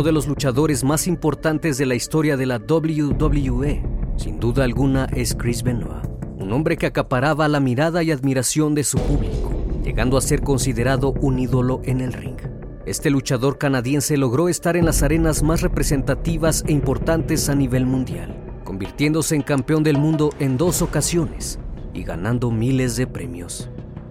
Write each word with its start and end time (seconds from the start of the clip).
Uno 0.00 0.06
de 0.06 0.12
los 0.12 0.28
luchadores 0.28 0.82
más 0.82 1.06
importantes 1.06 1.76
de 1.76 1.84
la 1.84 1.94
historia 1.94 2.38
de 2.38 2.46
la 2.46 2.56
WWE, 2.56 3.82
sin 4.16 4.40
duda 4.40 4.64
alguna, 4.64 5.04
es 5.12 5.34
Chris 5.34 5.62
Benoit, 5.62 6.06
un 6.38 6.54
hombre 6.54 6.78
que 6.78 6.86
acaparaba 6.86 7.48
la 7.48 7.60
mirada 7.60 8.02
y 8.02 8.10
admiración 8.10 8.74
de 8.74 8.82
su 8.82 8.96
público, 8.96 9.52
llegando 9.84 10.16
a 10.16 10.22
ser 10.22 10.40
considerado 10.40 11.12
un 11.20 11.38
ídolo 11.38 11.82
en 11.84 12.00
el 12.00 12.14
ring. 12.14 12.38
Este 12.86 13.10
luchador 13.10 13.58
canadiense 13.58 14.16
logró 14.16 14.48
estar 14.48 14.74
en 14.74 14.86
las 14.86 15.02
arenas 15.02 15.42
más 15.42 15.60
representativas 15.60 16.64
e 16.66 16.72
importantes 16.72 17.50
a 17.50 17.54
nivel 17.54 17.84
mundial, 17.84 18.34
convirtiéndose 18.64 19.36
en 19.36 19.42
campeón 19.42 19.82
del 19.82 19.98
mundo 19.98 20.30
en 20.38 20.56
dos 20.56 20.80
ocasiones 20.80 21.58
y 21.92 22.04
ganando 22.04 22.50
miles 22.50 22.96
de 22.96 23.06
premios. 23.06 23.68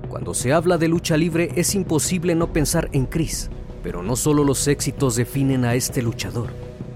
Cuando 0.08 0.36
se 0.36 0.54
habla 0.54 0.78
de 0.78 0.88
lucha 0.88 1.18
libre 1.18 1.50
es 1.56 1.74
imposible 1.74 2.36
no 2.36 2.54
pensar 2.54 2.90
en 2.92 3.08
Chris, 3.08 3.50
pero 3.84 4.04
no 4.04 4.16
solo 4.16 4.44
los 4.44 4.68
éxitos 4.68 5.16
definen 5.16 5.66
a 5.66 5.76
este 5.76 6.02
luchador, 6.02 6.50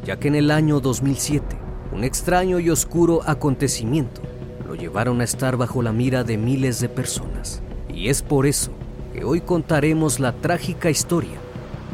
ya 0.05 0.17
que 0.19 0.27
en 0.27 0.35
el 0.35 0.51
año 0.51 0.79
2007, 0.79 1.57
un 1.93 2.03
extraño 2.03 2.59
y 2.59 2.69
oscuro 2.69 3.21
acontecimiento 3.25 4.21
lo 4.67 4.75
llevaron 4.75 5.21
a 5.21 5.23
estar 5.23 5.57
bajo 5.57 5.81
la 5.81 5.91
mira 5.91 6.23
de 6.23 6.37
miles 6.37 6.79
de 6.79 6.89
personas. 6.89 7.61
Y 7.93 8.09
es 8.09 8.21
por 8.21 8.47
eso 8.47 8.71
que 9.13 9.23
hoy 9.23 9.41
contaremos 9.41 10.19
la 10.19 10.33
trágica 10.33 10.89
historia 10.89 11.37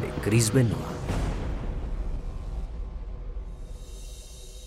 de 0.00 0.22
Chris 0.22 0.52
Benoit. 0.52 0.90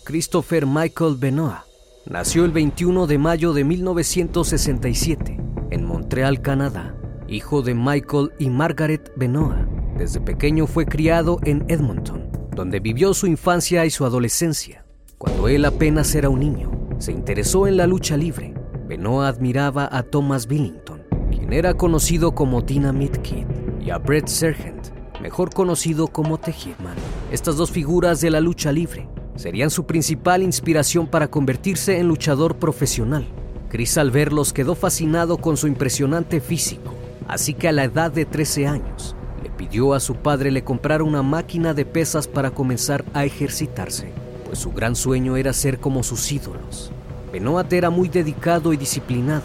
Christopher 0.04 0.68
Michael 0.68 1.16
Benoit 1.18 1.58
nació 2.06 2.46
el 2.46 2.52
21 2.52 3.08
de 3.08 3.18
mayo 3.18 3.54
de 3.54 3.64
1967 3.64 5.40
en 5.72 5.86
Montreal, 5.86 6.42
Canadá, 6.42 6.96
hijo 7.28 7.64
de 7.64 7.74
Michael 7.74 8.32
y 8.38 8.50
Margaret 8.50 9.12
Benoit. 9.16 9.73
Desde 9.98 10.20
pequeño 10.20 10.66
fue 10.66 10.86
criado 10.86 11.40
en 11.44 11.66
Edmonton, 11.68 12.28
donde 12.56 12.80
vivió 12.80 13.14
su 13.14 13.28
infancia 13.28 13.86
y 13.86 13.92
su 13.92 14.06
adolescencia. 14.06 14.86
Cuando 15.20 15.48
él 15.48 15.66
apenas 15.66 16.16
era 16.16 16.30
un 16.30 16.40
niño, 16.40 16.72
se 16.98 17.12
interesó 17.12 17.68
en 17.68 17.78
la 17.78 17.86
lucha 17.86 18.18
libre. 18.18 18.56
Benoit 18.88 19.28
admiraba 19.28 19.88
a 19.92 20.02
Thomas 20.02 20.48
Billington, 20.48 21.04
quien 21.30 21.54
era 21.54 21.76
conocido 21.76 22.34
como 22.34 22.62
Dynamite 22.62 23.22
Kid, 23.22 23.46
y 23.82 23.92
a 23.92 24.00
Brett 24.00 24.28
Sargent, 24.28 24.88
mejor 25.22 25.54
conocido 25.54 26.08
como 26.08 26.40
The 26.40 26.54
Hitman. 26.54 26.96
Estas 27.32 27.56
dos 27.56 27.70
figuras 27.70 28.20
de 28.20 28.32
la 28.32 28.42
lucha 28.42 28.72
libre 28.72 29.08
serían 29.36 29.70
su 29.70 29.86
principal 29.86 30.42
inspiración 30.42 31.06
para 31.06 31.30
convertirse 31.30 32.00
en 32.00 32.08
luchador 32.08 32.56
profesional. 32.56 33.28
Chris 33.70 33.98
al 34.00 34.10
verlos 34.10 34.54
quedó 34.54 34.74
fascinado 34.74 35.38
con 35.38 35.56
su 35.56 35.68
impresionante 35.68 36.42
físico, 36.42 36.94
así 37.28 37.54
que 37.54 37.68
a 37.68 37.72
la 37.72 37.84
edad 37.84 38.12
de 38.12 38.26
13 38.26 38.68
años 38.68 39.16
le 39.44 39.50
pidió 39.50 39.94
a 39.94 40.00
su 40.00 40.16
padre 40.16 40.52
le 40.52 40.64
comprara 40.64 41.04
una 41.04 41.22
máquina 41.22 41.74
de 41.74 41.86
pesas 41.86 42.28
para 42.30 42.52
comenzar 42.52 43.04
a 43.14 43.26
ejercitarse, 43.26 44.14
pues 44.46 44.58
su 44.58 44.72
gran 44.72 44.96
sueño 44.96 45.36
era 45.36 45.52
ser 45.52 45.80
como 45.80 46.02
sus 46.02 46.32
ídolos. 46.32 46.94
Benoit 47.32 47.72
era 47.74 47.90
muy 47.90 48.08
dedicado 48.08 48.72
y 48.72 48.78
disciplinado. 48.78 49.44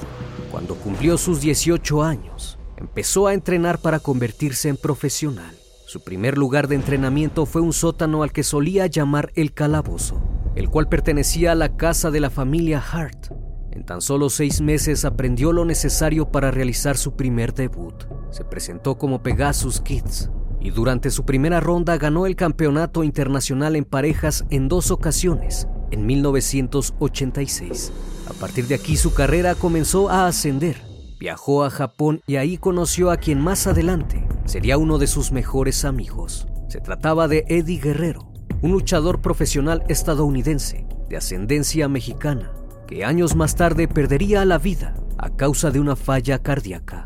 Cuando 0.52 0.76
cumplió 0.76 1.18
sus 1.18 1.40
18 1.40 2.02
años, 2.04 2.58
empezó 2.76 3.26
a 3.26 3.34
entrenar 3.34 3.80
para 3.80 3.98
convertirse 3.98 4.68
en 4.68 4.76
profesional. 4.76 5.56
Su 5.86 6.04
primer 6.04 6.38
lugar 6.38 6.68
de 6.68 6.76
entrenamiento 6.76 7.44
fue 7.44 7.60
un 7.60 7.72
sótano 7.72 8.22
al 8.22 8.30
que 8.30 8.44
solía 8.44 8.86
llamar 8.86 9.32
el 9.34 9.52
calabozo, 9.52 10.22
el 10.54 10.68
cual 10.68 10.88
pertenecía 10.88 11.52
a 11.52 11.56
la 11.56 11.76
casa 11.76 12.12
de 12.12 12.20
la 12.20 12.30
familia 12.30 12.80
Hart. 12.80 13.32
En 13.78 13.84
tan 13.84 14.02
solo 14.02 14.28
seis 14.28 14.60
meses 14.60 15.04
aprendió 15.04 15.52
lo 15.52 15.64
necesario 15.64 16.32
para 16.32 16.50
realizar 16.50 16.96
su 16.96 17.14
primer 17.14 17.54
debut. 17.54 17.94
Se 18.32 18.44
presentó 18.44 18.98
como 18.98 19.22
Pegasus 19.22 19.80
Kids 19.80 20.32
y 20.60 20.70
durante 20.70 21.12
su 21.12 21.24
primera 21.24 21.60
ronda 21.60 21.96
ganó 21.96 22.26
el 22.26 22.34
campeonato 22.34 23.04
internacional 23.04 23.76
en 23.76 23.84
parejas 23.84 24.44
en 24.50 24.66
dos 24.66 24.90
ocasiones, 24.90 25.68
en 25.92 26.06
1986. 26.06 27.92
A 28.28 28.32
partir 28.32 28.66
de 28.66 28.74
aquí 28.74 28.96
su 28.96 29.14
carrera 29.14 29.54
comenzó 29.54 30.10
a 30.10 30.26
ascender. 30.26 30.82
Viajó 31.20 31.62
a 31.62 31.70
Japón 31.70 32.20
y 32.26 32.34
ahí 32.34 32.58
conoció 32.58 33.12
a 33.12 33.16
quien 33.16 33.40
más 33.40 33.68
adelante 33.68 34.26
sería 34.44 34.76
uno 34.76 34.98
de 34.98 35.06
sus 35.06 35.30
mejores 35.30 35.84
amigos. 35.84 36.48
Se 36.68 36.80
trataba 36.80 37.28
de 37.28 37.44
Eddie 37.46 37.78
Guerrero, 37.78 38.32
un 38.60 38.72
luchador 38.72 39.20
profesional 39.20 39.84
estadounidense 39.86 40.84
de 41.08 41.16
ascendencia 41.16 41.88
mexicana, 41.88 42.50
que 42.88 43.04
años 43.04 43.36
más 43.36 43.54
tarde 43.54 43.86
perdería 43.86 44.46
la 44.46 44.56
vida 44.56 44.94
a 45.18 45.28
causa 45.28 45.70
de 45.70 45.78
una 45.78 45.94
falla 45.94 46.38
cardíaca. 46.38 47.04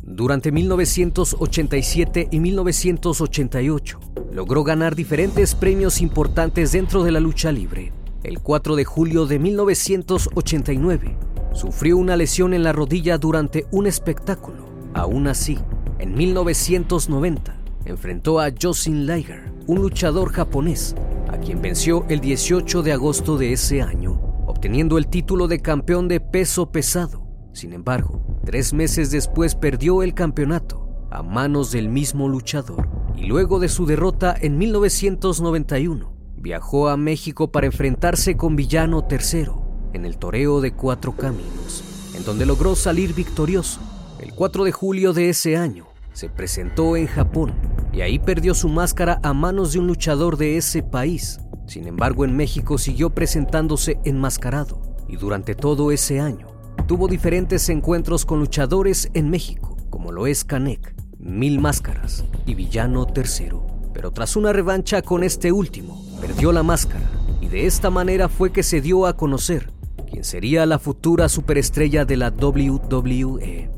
Durante 0.00 0.52
1987 0.52 2.28
y 2.30 2.38
1988 2.38 3.98
logró 4.32 4.62
ganar 4.62 4.94
diferentes 4.94 5.56
premios 5.56 6.00
importantes 6.00 6.70
dentro 6.70 7.02
de 7.02 7.10
la 7.10 7.18
lucha 7.18 7.50
libre. 7.50 7.92
el 8.22 8.40
4 8.40 8.76
de 8.76 8.84
julio 8.84 9.26
de 9.26 9.38
1989, 9.38 11.18
sufrió 11.52 11.98
una 11.98 12.16
lesión 12.16 12.54
en 12.54 12.62
la 12.62 12.72
rodilla 12.72 13.18
durante 13.18 13.66
un 13.70 13.86
espectáculo. 13.86 14.64
Aún 14.94 15.26
así, 15.26 15.58
en 15.98 16.14
1990, 16.14 17.56
enfrentó 17.84 18.40
a 18.40 18.50
Josin 18.50 19.06
Liger, 19.06 19.52
un 19.66 19.82
luchador 19.82 20.32
japonés, 20.32 20.94
a 21.28 21.36
quien 21.36 21.60
venció 21.60 22.06
el 22.08 22.20
18 22.20 22.82
de 22.82 22.92
agosto 22.92 23.36
de 23.36 23.52
ese 23.52 23.82
año, 23.82 24.33
obteniendo 24.64 24.96
el 24.96 25.08
título 25.08 25.46
de 25.46 25.60
campeón 25.60 26.08
de 26.08 26.20
peso 26.20 26.72
pesado. 26.72 27.28
Sin 27.52 27.74
embargo, 27.74 28.24
tres 28.46 28.72
meses 28.72 29.10
después 29.10 29.54
perdió 29.54 30.02
el 30.02 30.14
campeonato 30.14 31.06
a 31.10 31.22
manos 31.22 31.70
del 31.70 31.90
mismo 31.90 32.30
luchador 32.30 32.88
y 33.14 33.26
luego 33.26 33.60
de 33.60 33.68
su 33.68 33.84
derrota 33.84 34.34
en 34.40 34.56
1991, 34.56 36.16
viajó 36.38 36.88
a 36.88 36.96
México 36.96 37.52
para 37.52 37.66
enfrentarse 37.66 38.38
con 38.38 38.56
Villano 38.56 39.06
III 39.06 39.50
en 39.92 40.06
el 40.06 40.16
toreo 40.16 40.62
de 40.62 40.72
cuatro 40.72 41.14
caminos, 41.14 42.14
en 42.16 42.24
donde 42.24 42.46
logró 42.46 42.74
salir 42.74 43.12
victorioso. 43.12 43.82
El 44.18 44.32
4 44.32 44.64
de 44.64 44.72
julio 44.72 45.12
de 45.12 45.28
ese 45.28 45.58
año, 45.58 45.88
se 46.14 46.30
presentó 46.30 46.96
en 46.96 47.06
Japón 47.06 47.52
y 47.92 48.00
ahí 48.00 48.18
perdió 48.18 48.54
su 48.54 48.70
máscara 48.70 49.20
a 49.22 49.34
manos 49.34 49.74
de 49.74 49.80
un 49.80 49.88
luchador 49.88 50.38
de 50.38 50.56
ese 50.56 50.82
país. 50.82 51.38
Sin 51.66 51.86
embargo, 51.86 52.24
en 52.24 52.36
México 52.36 52.78
siguió 52.78 53.10
presentándose 53.10 53.98
enmascarado 54.04 54.80
y 55.08 55.16
durante 55.16 55.54
todo 55.54 55.90
ese 55.90 56.20
año 56.20 56.48
tuvo 56.86 57.08
diferentes 57.08 57.68
encuentros 57.68 58.24
con 58.24 58.40
luchadores 58.40 59.10
en 59.14 59.30
México, 59.30 59.76
como 59.90 60.12
lo 60.12 60.26
es 60.26 60.44
Canek, 60.44 60.94
Mil 61.18 61.60
Máscaras 61.60 62.24
y 62.46 62.54
Villano 62.54 63.06
III. 63.14 63.52
Pero 63.94 64.10
tras 64.10 64.36
una 64.36 64.52
revancha 64.52 65.00
con 65.02 65.24
este 65.24 65.52
último, 65.52 66.04
perdió 66.20 66.52
la 66.52 66.62
máscara 66.62 67.08
y 67.40 67.48
de 67.48 67.66
esta 67.66 67.90
manera 67.90 68.28
fue 68.28 68.52
que 68.52 68.62
se 68.62 68.80
dio 68.80 69.06
a 69.06 69.16
conocer 69.16 69.72
quién 70.10 70.24
sería 70.24 70.66
la 70.66 70.78
futura 70.78 71.28
superestrella 71.28 72.04
de 72.04 72.16
la 72.16 72.30
WWE. 72.30 73.73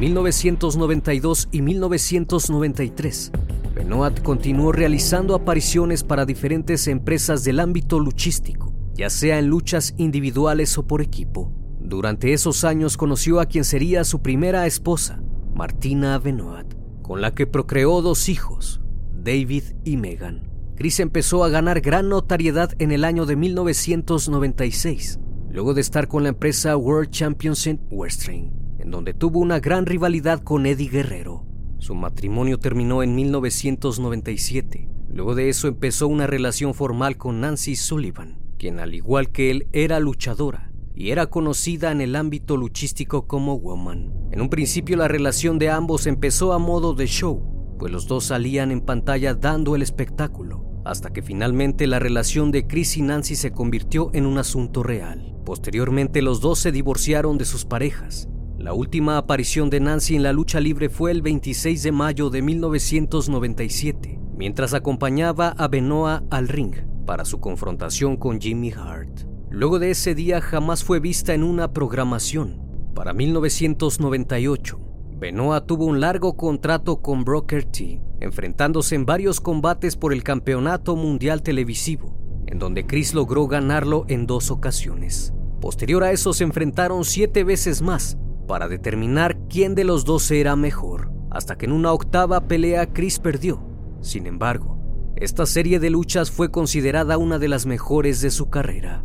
1992 0.00 1.48
y 1.52 1.60
1993, 1.60 3.32
Benoit 3.74 4.22
continuó 4.22 4.72
realizando 4.72 5.34
apariciones 5.34 6.04
para 6.04 6.24
diferentes 6.24 6.88
empresas 6.88 7.44
del 7.44 7.60
ámbito 7.60 7.98
luchístico, 8.00 8.72
ya 8.94 9.10
sea 9.10 9.38
en 9.38 9.48
luchas 9.48 9.92
individuales 9.98 10.78
o 10.78 10.86
por 10.86 11.02
equipo. 11.02 11.52
Durante 11.80 12.32
esos 12.32 12.64
años 12.64 12.96
conoció 12.96 13.40
a 13.40 13.44
quien 13.44 13.64
sería 13.64 14.04
su 14.04 14.22
primera 14.22 14.66
esposa, 14.66 15.22
Martina 15.54 16.18
Benoit, 16.18 16.74
con 17.02 17.20
la 17.20 17.34
que 17.34 17.46
procreó 17.46 18.00
dos 18.00 18.30
hijos, 18.30 18.80
David 19.12 19.64
y 19.84 19.98
Megan. 19.98 20.50
Chris 20.76 20.98
empezó 21.00 21.44
a 21.44 21.50
ganar 21.50 21.82
gran 21.82 22.08
notariedad 22.08 22.72
en 22.78 22.90
el 22.90 23.04
año 23.04 23.26
de 23.26 23.36
1996, 23.36 25.20
luego 25.50 25.74
de 25.74 25.82
estar 25.82 26.08
con 26.08 26.22
la 26.22 26.30
empresa 26.30 26.74
World 26.74 27.10
Championship 27.10 27.80
Wrestling 27.90 28.59
donde 28.90 29.14
tuvo 29.14 29.38
una 29.38 29.60
gran 29.60 29.86
rivalidad 29.86 30.40
con 30.42 30.66
Eddie 30.66 30.88
Guerrero. 30.88 31.44
Su 31.78 31.94
matrimonio 31.94 32.58
terminó 32.58 33.02
en 33.02 33.14
1997. 33.14 34.88
Luego 35.08 35.34
de 35.34 35.48
eso 35.48 35.68
empezó 35.68 36.08
una 36.08 36.26
relación 36.26 36.74
formal 36.74 37.16
con 37.16 37.40
Nancy 37.40 37.74
Sullivan, 37.74 38.38
quien 38.58 38.78
al 38.80 38.94
igual 38.94 39.30
que 39.30 39.50
él 39.50 39.66
era 39.72 39.98
luchadora 39.98 40.72
y 40.94 41.10
era 41.10 41.28
conocida 41.28 41.92
en 41.92 42.02
el 42.02 42.14
ámbito 42.14 42.56
luchístico 42.56 43.26
como 43.26 43.58
Woman. 43.58 44.12
En 44.32 44.42
un 44.42 44.50
principio 44.50 44.96
la 44.96 45.08
relación 45.08 45.58
de 45.58 45.70
ambos 45.70 46.06
empezó 46.06 46.52
a 46.52 46.58
modo 46.58 46.92
de 46.92 47.06
show, 47.06 47.76
pues 47.78 47.90
los 47.90 48.06
dos 48.06 48.24
salían 48.24 48.70
en 48.70 48.82
pantalla 48.82 49.32
dando 49.34 49.74
el 49.74 49.82
espectáculo, 49.82 50.82
hasta 50.84 51.10
que 51.10 51.22
finalmente 51.22 51.86
la 51.86 51.98
relación 51.98 52.50
de 52.50 52.66
Chris 52.66 52.98
y 52.98 53.02
Nancy 53.02 53.34
se 53.34 53.52
convirtió 53.52 54.10
en 54.12 54.26
un 54.26 54.36
asunto 54.36 54.82
real. 54.82 55.34
Posteriormente 55.46 56.20
los 56.20 56.42
dos 56.42 56.58
se 56.58 56.70
divorciaron 56.70 57.38
de 57.38 57.46
sus 57.46 57.64
parejas 57.64 58.28
la 58.60 58.74
última 58.74 59.16
aparición 59.16 59.70
de 59.70 59.80
Nancy 59.80 60.16
en 60.16 60.22
la 60.22 60.34
lucha 60.34 60.60
libre 60.60 60.90
fue 60.90 61.12
el 61.12 61.22
26 61.22 61.82
de 61.82 61.92
mayo 61.92 62.28
de 62.28 62.42
1997, 62.42 64.20
mientras 64.36 64.74
acompañaba 64.74 65.54
a 65.56 65.66
Benoit 65.66 66.22
al 66.30 66.46
ring 66.46 66.74
para 67.06 67.24
su 67.24 67.40
confrontación 67.40 68.18
con 68.18 68.38
Jimmy 68.38 68.70
Hart. 68.70 69.22
Luego 69.48 69.78
de 69.78 69.90
ese 69.90 70.14
día 70.14 70.42
jamás 70.42 70.84
fue 70.84 71.00
vista 71.00 71.32
en 71.32 71.42
una 71.42 71.72
programación. 71.72 72.60
Para 72.94 73.14
1998, 73.14 74.78
Benoit 75.18 75.64
tuvo 75.64 75.86
un 75.86 76.00
largo 76.00 76.36
contrato 76.36 77.00
con 77.00 77.24
Broker 77.24 77.64
T, 77.64 78.02
enfrentándose 78.20 78.94
en 78.94 79.06
varios 79.06 79.40
combates 79.40 79.96
por 79.96 80.12
el 80.12 80.22
Campeonato 80.22 80.96
Mundial 80.96 81.42
Televisivo, 81.42 82.14
en 82.46 82.58
donde 82.58 82.86
Chris 82.86 83.14
logró 83.14 83.46
ganarlo 83.46 84.04
en 84.08 84.26
dos 84.26 84.50
ocasiones. 84.50 85.32
Posterior 85.62 86.04
a 86.04 86.12
eso 86.12 86.34
se 86.34 86.44
enfrentaron 86.44 87.06
siete 87.06 87.42
veces 87.42 87.80
más, 87.80 88.18
para 88.50 88.66
determinar 88.66 89.38
quién 89.48 89.76
de 89.76 89.84
los 89.84 90.04
dos 90.04 90.28
era 90.32 90.56
mejor, 90.56 91.12
hasta 91.30 91.56
que 91.56 91.66
en 91.66 91.72
una 91.72 91.92
octava 91.92 92.48
pelea 92.48 92.92
Chris 92.92 93.20
perdió. 93.20 93.62
Sin 94.00 94.26
embargo, 94.26 95.12
esta 95.14 95.46
serie 95.46 95.78
de 95.78 95.88
luchas 95.88 96.32
fue 96.32 96.50
considerada 96.50 97.16
una 97.16 97.38
de 97.38 97.46
las 97.46 97.66
mejores 97.66 98.20
de 98.20 98.32
su 98.32 98.50
carrera. 98.50 99.04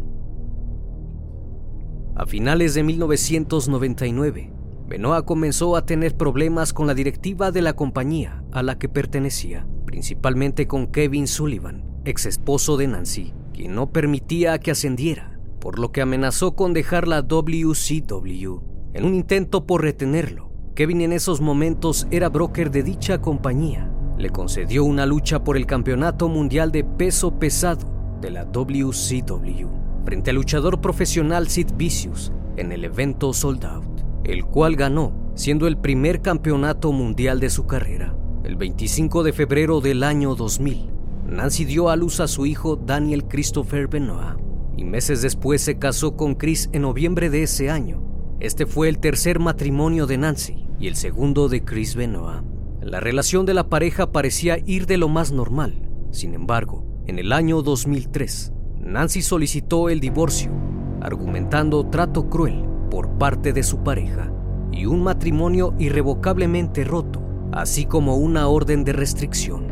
A 2.15 2.25
finales 2.25 2.73
de 2.73 2.81
1999, 2.81 4.51
Benoit 4.87 5.25
comenzó 5.25 5.75
a 5.75 5.85
tener 5.85 6.17
problemas 6.17 6.73
con 6.73 6.87
la 6.87 6.95
directiva 6.95 7.51
de 7.51 7.61
la 7.61 7.75
compañía 7.75 8.43
a 8.51 8.63
la 8.63 8.79
que 8.79 8.89
pertenecía, 8.89 9.67
principalmente 9.85 10.65
con 10.65 10.87
Kevin 10.87 11.27
Sullivan, 11.27 11.85
ex 12.03 12.25
esposo 12.25 12.77
de 12.77 12.87
Nancy, 12.87 13.35
quien 13.53 13.75
no 13.75 13.91
permitía 13.91 14.57
que 14.57 14.71
ascendiera, 14.71 15.39
por 15.59 15.77
lo 15.77 15.91
que 15.91 16.01
amenazó 16.01 16.55
con 16.55 16.73
dejar 16.73 17.07
la 17.07 17.21
WCW 17.21 18.73
en 18.95 19.03
un 19.03 19.13
intento 19.13 19.65
por 19.65 19.81
retenerlo. 19.81 20.49
Kevin 20.73 21.01
en 21.01 21.11
esos 21.11 21.41
momentos 21.41 22.07
era 22.11 22.29
broker 22.29 22.71
de 22.71 22.81
dicha 22.81 23.19
compañía. 23.19 23.91
Le 24.17 24.29
concedió 24.29 24.85
una 24.85 25.05
lucha 25.05 25.43
por 25.43 25.57
el 25.57 25.65
campeonato 25.65 26.29
mundial 26.29 26.71
de 26.71 26.85
peso 26.85 27.37
pesado 27.37 28.17
de 28.21 28.31
la 28.31 28.45
WCW 28.45 29.67
frente 30.05 30.29
al 30.29 30.37
luchador 30.37 30.79
profesional 30.79 31.49
Sid 31.49 31.71
Vicious 31.75 32.31
en 32.55 32.71
el 32.71 32.85
evento 32.85 33.33
Sold 33.33 33.65
Out, 33.65 34.01
el 34.23 34.45
cual 34.45 34.77
ganó, 34.77 35.31
siendo 35.35 35.67
el 35.67 35.77
primer 35.77 36.21
campeonato 36.21 36.93
mundial 36.93 37.41
de 37.41 37.49
su 37.49 37.67
carrera. 37.67 38.15
El 38.45 38.55
25 38.55 39.23
de 39.23 39.33
febrero 39.33 39.81
del 39.81 40.03
año 40.03 40.35
2000, 40.35 40.89
Nancy 41.27 41.65
dio 41.65 41.89
a 41.89 41.97
luz 41.97 42.21
a 42.21 42.29
su 42.29 42.45
hijo 42.45 42.77
Daniel 42.77 43.25
Christopher 43.25 43.89
Benoit 43.89 44.39
y 44.77 44.85
meses 44.85 45.21
después 45.21 45.61
se 45.61 45.79
casó 45.79 46.15
con 46.15 46.35
Chris 46.35 46.69
en 46.71 46.83
noviembre 46.83 47.29
de 47.29 47.43
ese 47.43 47.69
año 47.69 48.14
este 48.45 48.67
fue 48.67 48.89
el 48.89 48.99
tercer 48.99 49.39
matrimonio 49.39 50.05
de 50.05 50.19
Nancy 50.19 50.67
y 50.79 50.87
el 50.87 50.95
segundo 50.95 51.49
de 51.49 51.63
Chris 51.63 51.95
Benoit. 51.95 52.43
La 52.79 52.99
relación 52.99 53.45
de 53.45 53.55
la 53.55 53.69
pareja 53.69 54.11
parecía 54.11 54.59
ir 54.65 54.85
de 54.85 54.97
lo 54.97 55.09
más 55.09 55.31
normal. 55.31 55.89
Sin 56.11 56.35
embargo, 56.35 56.85
en 57.07 57.17
el 57.17 57.31
año 57.31 57.63
2003, 57.63 58.53
Nancy 58.79 59.23
solicitó 59.23 59.89
el 59.89 59.99
divorcio, 59.99 60.51
argumentando 61.01 61.87
trato 61.87 62.29
cruel 62.29 62.65
por 62.91 63.17
parte 63.17 63.51
de 63.51 63.63
su 63.63 63.83
pareja 63.83 64.31
y 64.71 64.85
un 64.85 65.01
matrimonio 65.01 65.73
irrevocablemente 65.79 66.83
roto, 66.83 67.23
así 67.51 67.85
como 67.85 68.17
una 68.17 68.47
orden 68.47 68.83
de 68.83 68.93
restricción. 68.93 69.67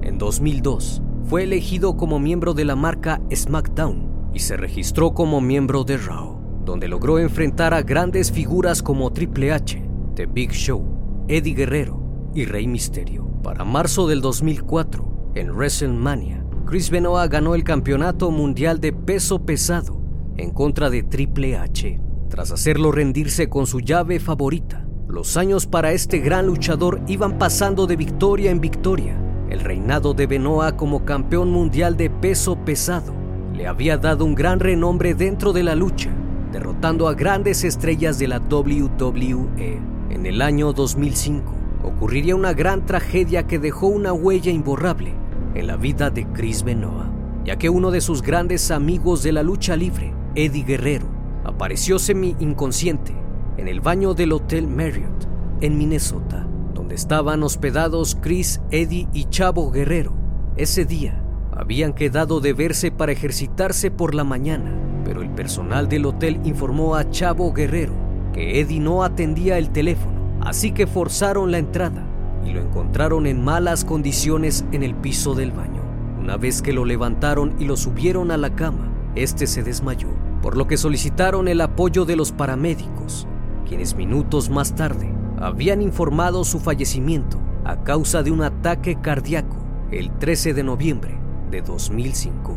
En 0.00 0.16
2002, 0.16 1.02
fue 1.24 1.42
elegido 1.42 1.98
como 1.98 2.18
miembro 2.18 2.54
de 2.54 2.64
la 2.64 2.76
marca 2.76 3.20
SmackDown 3.30 4.07
y 4.32 4.40
se 4.40 4.56
registró 4.56 5.12
como 5.14 5.40
miembro 5.40 5.84
de 5.84 5.96
Raw, 5.96 6.38
donde 6.64 6.88
logró 6.88 7.18
enfrentar 7.18 7.74
a 7.74 7.82
grandes 7.82 8.30
figuras 8.30 8.82
como 8.82 9.12
Triple 9.12 9.52
H, 9.52 9.82
The 10.14 10.26
Big 10.26 10.52
Show, 10.52 11.24
Eddie 11.28 11.54
Guerrero 11.54 12.30
y 12.34 12.44
Rey 12.44 12.66
Mysterio. 12.66 13.26
Para 13.42 13.64
marzo 13.64 14.06
del 14.06 14.20
2004, 14.20 15.32
en 15.34 15.50
WrestleMania, 15.50 16.44
Chris 16.66 16.90
Benoit 16.90 17.30
ganó 17.30 17.54
el 17.54 17.64
campeonato 17.64 18.30
mundial 18.30 18.80
de 18.80 18.92
peso 18.92 19.44
pesado 19.44 20.00
en 20.36 20.50
contra 20.50 20.90
de 20.90 21.02
Triple 21.02 21.56
H. 21.56 22.00
Tras 22.28 22.52
hacerlo 22.52 22.92
rendirse 22.92 23.48
con 23.48 23.66
su 23.66 23.80
llave 23.80 24.20
favorita, 24.20 24.86
los 25.08 25.36
años 25.36 25.66
para 25.66 25.92
este 25.92 26.18
gran 26.18 26.46
luchador 26.46 27.00
iban 27.06 27.38
pasando 27.38 27.86
de 27.86 27.96
victoria 27.96 28.50
en 28.50 28.60
victoria. 28.60 29.18
El 29.48 29.60
reinado 29.60 30.12
de 30.12 30.26
Benoit 30.26 30.76
como 30.76 31.04
campeón 31.06 31.50
mundial 31.50 31.96
de 31.96 32.10
peso 32.10 32.56
pesado 32.64 33.17
le 33.58 33.66
había 33.66 33.98
dado 33.98 34.24
un 34.24 34.36
gran 34.36 34.60
renombre 34.60 35.14
dentro 35.14 35.52
de 35.52 35.64
la 35.64 35.74
lucha, 35.74 36.10
derrotando 36.52 37.08
a 37.08 37.14
grandes 37.14 37.64
estrellas 37.64 38.16
de 38.20 38.28
la 38.28 38.38
WWE. 38.38 39.80
En 40.10 40.26
el 40.26 40.42
año 40.42 40.72
2005 40.72 41.52
ocurriría 41.82 42.36
una 42.36 42.52
gran 42.52 42.86
tragedia 42.86 43.48
que 43.48 43.58
dejó 43.58 43.88
una 43.88 44.12
huella 44.12 44.52
imborrable 44.52 45.12
en 45.56 45.66
la 45.66 45.76
vida 45.76 46.08
de 46.08 46.24
Chris 46.28 46.62
Benoit, 46.62 47.10
ya 47.44 47.56
que 47.56 47.68
uno 47.68 47.90
de 47.90 48.00
sus 48.00 48.22
grandes 48.22 48.70
amigos 48.70 49.24
de 49.24 49.32
la 49.32 49.42
lucha 49.42 49.74
libre, 49.74 50.14
Eddie 50.36 50.62
Guerrero, 50.62 51.08
apareció 51.42 51.98
semi-inconsciente 51.98 53.12
en 53.56 53.66
el 53.66 53.80
baño 53.80 54.14
del 54.14 54.34
Hotel 54.34 54.68
Marriott 54.68 55.26
en 55.60 55.76
Minnesota, 55.76 56.46
donde 56.74 56.94
estaban 56.94 57.42
hospedados 57.42 58.16
Chris, 58.20 58.60
Eddie 58.70 59.08
y 59.12 59.24
Chavo 59.24 59.72
Guerrero. 59.72 60.12
Ese 60.56 60.84
día 60.84 61.24
habían 61.58 61.92
quedado 61.92 62.38
de 62.38 62.52
verse 62.52 62.92
para 62.92 63.10
ejercitarse 63.10 63.90
por 63.90 64.14
la 64.14 64.22
mañana, 64.22 64.72
pero 65.04 65.22
el 65.22 65.30
personal 65.30 65.88
del 65.88 66.06
hotel 66.06 66.40
informó 66.44 66.94
a 66.94 67.10
Chavo 67.10 67.52
Guerrero 67.52 67.94
que 68.32 68.60
Eddie 68.60 68.78
no 68.78 69.02
atendía 69.02 69.58
el 69.58 69.70
teléfono, 69.70 70.38
así 70.40 70.70
que 70.70 70.86
forzaron 70.86 71.50
la 71.50 71.58
entrada 71.58 72.06
y 72.44 72.52
lo 72.52 72.60
encontraron 72.60 73.26
en 73.26 73.42
malas 73.42 73.84
condiciones 73.84 74.64
en 74.70 74.84
el 74.84 74.94
piso 74.94 75.34
del 75.34 75.50
baño. 75.50 75.82
Una 76.20 76.36
vez 76.36 76.62
que 76.62 76.72
lo 76.72 76.84
levantaron 76.84 77.56
y 77.58 77.64
lo 77.64 77.76
subieron 77.76 78.30
a 78.30 78.36
la 78.36 78.54
cama, 78.54 78.92
este 79.16 79.48
se 79.48 79.64
desmayó, 79.64 80.10
por 80.40 80.56
lo 80.56 80.68
que 80.68 80.76
solicitaron 80.76 81.48
el 81.48 81.60
apoyo 81.60 82.04
de 82.04 82.14
los 82.14 82.30
paramédicos, 82.30 83.26
quienes 83.66 83.96
minutos 83.96 84.48
más 84.48 84.76
tarde 84.76 85.12
habían 85.40 85.82
informado 85.82 86.44
su 86.44 86.60
fallecimiento 86.60 87.40
a 87.64 87.82
causa 87.82 88.22
de 88.22 88.30
un 88.30 88.42
ataque 88.42 89.00
cardíaco 89.00 89.56
el 89.90 90.16
13 90.18 90.54
de 90.54 90.62
noviembre 90.62 91.17
de 91.50 91.62
2005. 91.62 92.56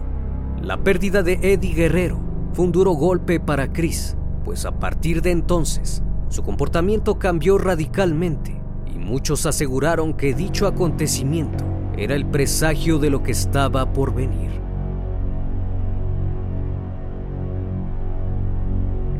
La 0.62 0.78
pérdida 0.78 1.24
de 1.24 1.40
Eddie 1.42 1.74
Guerrero 1.74 2.20
fue 2.54 2.66
un 2.66 2.72
duro 2.72 2.92
golpe 2.92 3.40
para 3.40 3.72
Chris, 3.72 4.16
pues 4.44 4.66
a 4.66 4.80
partir 4.80 5.22
de 5.22 5.32
entonces 5.32 6.04
su 6.30 6.44
comportamiento 6.44 7.20
cambió 7.20 7.58
radicalmente 7.58 8.62
y 8.94 8.98
muchos 8.98 9.46
aseguraron 9.46 10.14
que 10.14 10.34
dicho 10.34 10.68
acontecimiento 10.68 11.64
era 11.98 12.16
el 12.16 12.26
presagio 12.26 13.00
de 13.00 13.10
lo 13.10 13.22
que 13.22 13.32
estaba 13.32 13.92
por 13.92 14.14
venir. 14.14 14.52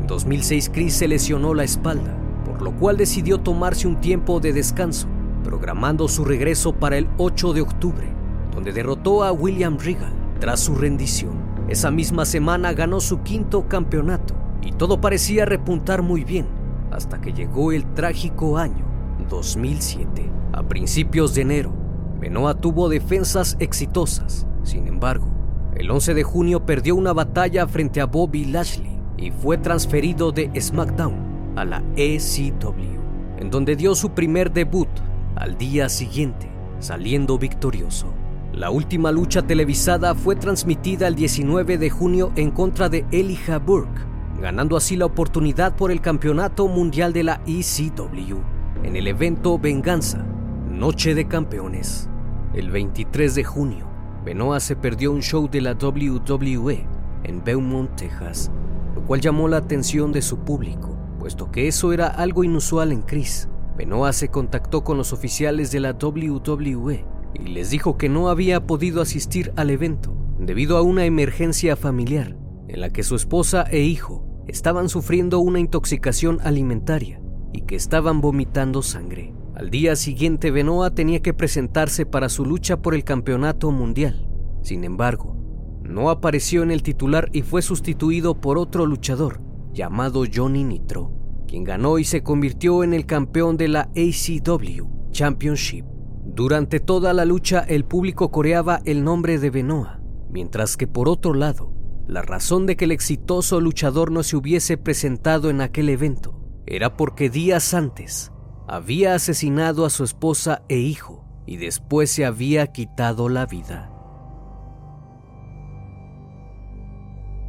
En 0.00 0.06
2006 0.06 0.70
Chris 0.72 0.94
se 0.94 1.08
lesionó 1.08 1.54
la 1.54 1.64
espalda, 1.64 2.16
por 2.44 2.62
lo 2.62 2.72
cual 2.76 2.96
decidió 2.96 3.38
tomarse 3.38 3.86
un 3.86 4.00
tiempo 4.00 4.40
de 4.40 4.52
descanso, 4.52 5.06
programando 5.44 6.08
su 6.08 6.24
regreso 6.24 6.72
para 6.72 6.96
el 6.96 7.08
8 7.18 7.52
de 7.52 7.60
octubre, 7.60 8.21
donde 8.54 8.72
derrotó 8.72 9.24
a 9.24 9.32
William 9.32 9.78
Regal 9.78 10.12
tras 10.40 10.60
su 10.60 10.74
rendición. 10.74 11.40
Esa 11.68 11.90
misma 11.90 12.24
semana 12.24 12.72
ganó 12.72 13.00
su 13.00 13.22
quinto 13.22 13.68
campeonato 13.68 14.34
y 14.62 14.72
todo 14.72 15.00
parecía 15.00 15.44
repuntar 15.44 16.02
muy 16.02 16.24
bien 16.24 16.46
hasta 16.90 17.20
que 17.20 17.32
llegó 17.32 17.72
el 17.72 17.84
trágico 17.94 18.58
año 18.58 18.92
2007. 19.28 20.30
A 20.52 20.62
principios 20.62 21.34
de 21.34 21.42
enero, 21.42 21.72
Benoit 22.20 22.60
tuvo 22.60 22.88
defensas 22.88 23.56
exitosas. 23.58 24.46
Sin 24.62 24.86
embargo, 24.86 25.26
el 25.74 25.90
11 25.90 26.14
de 26.14 26.22
junio 26.22 26.66
perdió 26.66 26.94
una 26.94 27.12
batalla 27.12 27.66
frente 27.66 28.00
a 28.00 28.06
Bobby 28.06 28.44
Lashley 28.44 28.98
y 29.16 29.30
fue 29.30 29.58
transferido 29.58 30.32
de 30.32 30.50
SmackDown 30.60 31.54
a 31.56 31.64
la 31.64 31.82
ECW, 31.96 33.00
en 33.38 33.50
donde 33.50 33.76
dio 33.76 33.94
su 33.94 34.10
primer 34.10 34.52
debut 34.52 34.88
al 35.36 35.56
día 35.56 35.88
siguiente, 35.88 36.50
saliendo 36.78 37.38
victorioso. 37.38 38.12
La 38.52 38.70
última 38.70 39.10
lucha 39.10 39.40
televisada 39.40 40.14
fue 40.14 40.36
transmitida 40.36 41.08
el 41.08 41.14
19 41.14 41.78
de 41.78 41.88
junio 41.88 42.32
en 42.36 42.50
contra 42.50 42.90
de 42.90 43.06
Elijah 43.10 43.58
Burke, 43.58 44.02
ganando 44.42 44.76
así 44.76 44.94
la 44.94 45.06
oportunidad 45.06 45.74
por 45.74 45.90
el 45.90 46.02
campeonato 46.02 46.68
mundial 46.68 47.14
de 47.14 47.24
la 47.24 47.40
ECW 47.46 48.36
en 48.82 48.96
el 48.96 49.08
evento 49.08 49.58
Venganza, 49.58 50.26
Noche 50.70 51.14
de 51.14 51.26
Campeones. 51.26 52.10
El 52.52 52.70
23 52.70 53.34
de 53.34 53.42
junio, 53.42 53.86
Benoit 54.22 54.60
se 54.60 54.76
perdió 54.76 55.12
un 55.12 55.22
show 55.22 55.48
de 55.48 55.62
la 55.62 55.72
WWE 55.72 56.86
en 57.24 57.42
Beaumont, 57.42 57.96
Texas, 57.96 58.50
lo 58.94 59.00
cual 59.06 59.22
llamó 59.22 59.48
la 59.48 59.56
atención 59.56 60.12
de 60.12 60.20
su 60.20 60.40
público, 60.40 60.94
puesto 61.18 61.50
que 61.50 61.68
eso 61.68 61.94
era 61.94 62.08
algo 62.08 62.44
inusual 62.44 62.92
en 62.92 63.00
Chris. 63.00 63.48
Benoit 63.78 64.12
se 64.12 64.28
contactó 64.28 64.84
con 64.84 64.98
los 64.98 65.14
oficiales 65.14 65.72
de 65.72 65.80
la 65.80 65.92
WWE 65.92 67.11
y 67.34 67.48
les 67.48 67.70
dijo 67.70 67.96
que 67.96 68.08
no 68.08 68.28
había 68.28 68.66
podido 68.66 69.02
asistir 69.02 69.52
al 69.56 69.70
evento 69.70 70.16
debido 70.38 70.76
a 70.76 70.82
una 70.82 71.04
emergencia 71.04 71.76
familiar 71.76 72.36
en 72.68 72.80
la 72.80 72.90
que 72.90 73.02
su 73.02 73.14
esposa 73.14 73.64
e 73.70 73.80
hijo 73.80 74.24
estaban 74.46 74.88
sufriendo 74.88 75.38
una 75.38 75.60
intoxicación 75.60 76.38
alimentaria 76.42 77.20
y 77.52 77.62
que 77.62 77.76
estaban 77.76 78.20
vomitando 78.20 78.82
sangre. 78.82 79.34
Al 79.54 79.70
día 79.70 79.96
siguiente 79.96 80.50
Benoit 80.50 80.94
tenía 80.94 81.20
que 81.20 81.34
presentarse 81.34 82.06
para 82.06 82.28
su 82.28 82.44
lucha 82.44 82.80
por 82.80 82.94
el 82.94 83.04
campeonato 83.04 83.70
mundial. 83.70 84.28
Sin 84.62 84.84
embargo, 84.84 85.36
no 85.82 86.10
apareció 86.10 86.62
en 86.62 86.70
el 86.70 86.82
titular 86.82 87.28
y 87.32 87.42
fue 87.42 87.60
sustituido 87.60 88.40
por 88.40 88.56
otro 88.56 88.86
luchador 88.86 89.42
llamado 89.72 90.24
Johnny 90.32 90.64
Nitro, 90.64 91.12
quien 91.46 91.64
ganó 91.64 91.98
y 91.98 92.04
se 92.04 92.22
convirtió 92.22 92.82
en 92.82 92.94
el 92.94 93.04
campeón 93.04 93.56
de 93.56 93.68
la 93.68 93.90
ACW 93.94 95.10
Championship. 95.10 95.91
Durante 96.34 96.80
toda 96.80 97.12
la 97.12 97.26
lucha 97.26 97.60
el 97.60 97.84
público 97.84 98.30
coreaba 98.30 98.80
el 98.86 99.04
nombre 99.04 99.38
de 99.38 99.50
Benoit, 99.50 100.00
mientras 100.30 100.78
que 100.78 100.86
por 100.86 101.08
otro 101.08 101.34
lado, 101.34 101.74
la 102.06 102.22
razón 102.22 102.66
de 102.66 102.76
que 102.76 102.86
el 102.86 102.90
exitoso 102.90 103.60
luchador 103.60 104.10
no 104.10 104.22
se 104.22 104.36
hubiese 104.36 104.78
presentado 104.78 105.50
en 105.50 105.60
aquel 105.60 105.88
evento 105.90 106.40
era 106.66 106.96
porque 106.96 107.28
días 107.28 107.74
antes 107.74 108.32
había 108.66 109.14
asesinado 109.14 109.84
a 109.84 109.90
su 109.90 110.04
esposa 110.04 110.62
e 110.68 110.78
hijo 110.78 111.24
y 111.46 111.56
después 111.56 112.10
se 112.10 112.24
había 112.24 112.68
quitado 112.68 113.28
la 113.28 113.44
vida. 113.46 113.90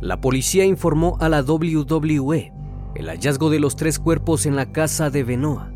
La 0.02 0.20
policía 0.20 0.66
informó 0.66 1.16
a 1.22 1.30
la 1.30 1.42
WWE 1.42 2.52
el 2.96 3.08
hallazgo 3.08 3.50
de 3.50 3.60
los 3.60 3.78
tres 3.78 3.98
cuerpos 4.00 4.46
en 4.46 4.56
la 4.56 4.72
casa 4.72 5.10
de 5.10 5.24
Benoit. 5.24 5.73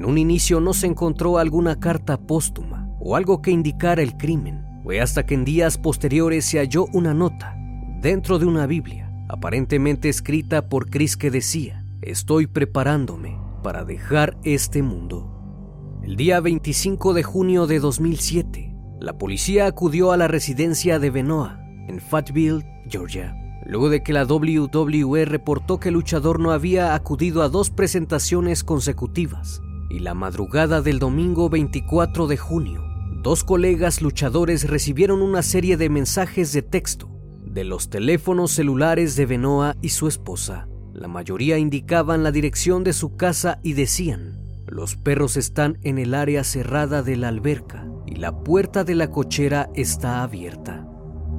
En 0.00 0.06
un 0.06 0.16
inicio 0.16 0.60
no 0.60 0.72
se 0.72 0.86
encontró 0.86 1.36
alguna 1.36 1.78
carta 1.78 2.16
póstuma 2.16 2.88
o 3.00 3.16
algo 3.16 3.42
que 3.42 3.50
indicara 3.50 4.00
el 4.00 4.16
crimen. 4.16 4.64
Fue 4.82 4.98
hasta 4.98 5.26
que 5.26 5.34
en 5.34 5.44
días 5.44 5.76
posteriores 5.76 6.46
se 6.46 6.58
halló 6.58 6.86
una 6.94 7.12
nota 7.12 7.54
dentro 8.00 8.38
de 8.38 8.46
una 8.46 8.66
Biblia, 8.66 9.12
aparentemente 9.28 10.08
escrita 10.08 10.70
por 10.70 10.88
Chris 10.88 11.18
que 11.18 11.30
decía, 11.30 11.84
estoy 12.00 12.46
preparándome 12.46 13.38
para 13.62 13.84
dejar 13.84 14.38
este 14.42 14.82
mundo. 14.82 16.00
El 16.02 16.16
día 16.16 16.40
25 16.40 17.12
de 17.12 17.22
junio 17.22 17.66
de 17.66 17.78
2007, 17.78 18.74
la 19.00 19.18
policía 19.18 19.66
acudió 19.66 20.12
a 20.12 20.16
la 20.16 20.28
residencia 20.28 20.98
de 20.98 21.10
Benoit 21.10 21.52
en 21.88 22.00
Fayetteville, 22.00 22.64
Georgia, 22.88 23.36
luego 23.66 23.90
de 23.90 24.02
que 24.02 24.14
la 24.14 24.24
WWE 24.24 25.26
reportó 25.26 25.78
que 25.78 25.88
el 25.88 25.94
luchador 25.96 26.40
no 26.40 26.52
había 26.52 26.94
acudido 26.94 27.42
a 27.42 27.50
dos 27.50 27.68
presentaciones 27.68 28.64
consecutivas. 28.64 29.60
Y 29.90 29.98
la 29.98 30.14
madrugada 30.14 30.80
del 30.80 30.98
domingo 30.98 31.50
24 31.50 32.26
de 32.26 32.36
junio, 32.36 32.82
dos 33.22 33.44
colegas 33.44 34.00
luchadores 34.00 34.70
recibieron 34.70 35.20
una 35.20 35.42
serie 35.42 35.76
de 35.76 35.90
mensajes 35.90 36.52
de 36.52 36.62
texto 36.62 37.10
de 37.44 37.64
los 37.64 37.90
teléfonos 37.90 38.52
celulares 38.52 39.16
de 39.16 39.26
Benoit 39.26 39.76
y 39.82 39.88
su 39.88 40.06
esposa. 40.06 40.68
La 40.92 41.08
mayoría 41.08 41.58
indicaban 41.58 42.22
la 42.22 42.30
dirección 42.30 42.84
de 42.84 42.92
su 42.92 43.16
casa 43.16 43.58
y 43.64 43.72
decían, 43.72 44.38
los 44.68 44.94
perros 44.94 45.36
están 45.36 45.78
en 45.82 45.98
el 45.98 46.14
área 46.14 46.44
cerrada 46.44 47.02
de 47.02 47.16
la 47.16 47.28
alberca 47.28 47.88
y 48.06 48.16
la 48.16 48.44
puerta 48.44 48.84
de 48.84 48.94
la 48.94 49.10
cochera 49.10 49.68
está 49.74 50.22
abierta. 50.22 50.86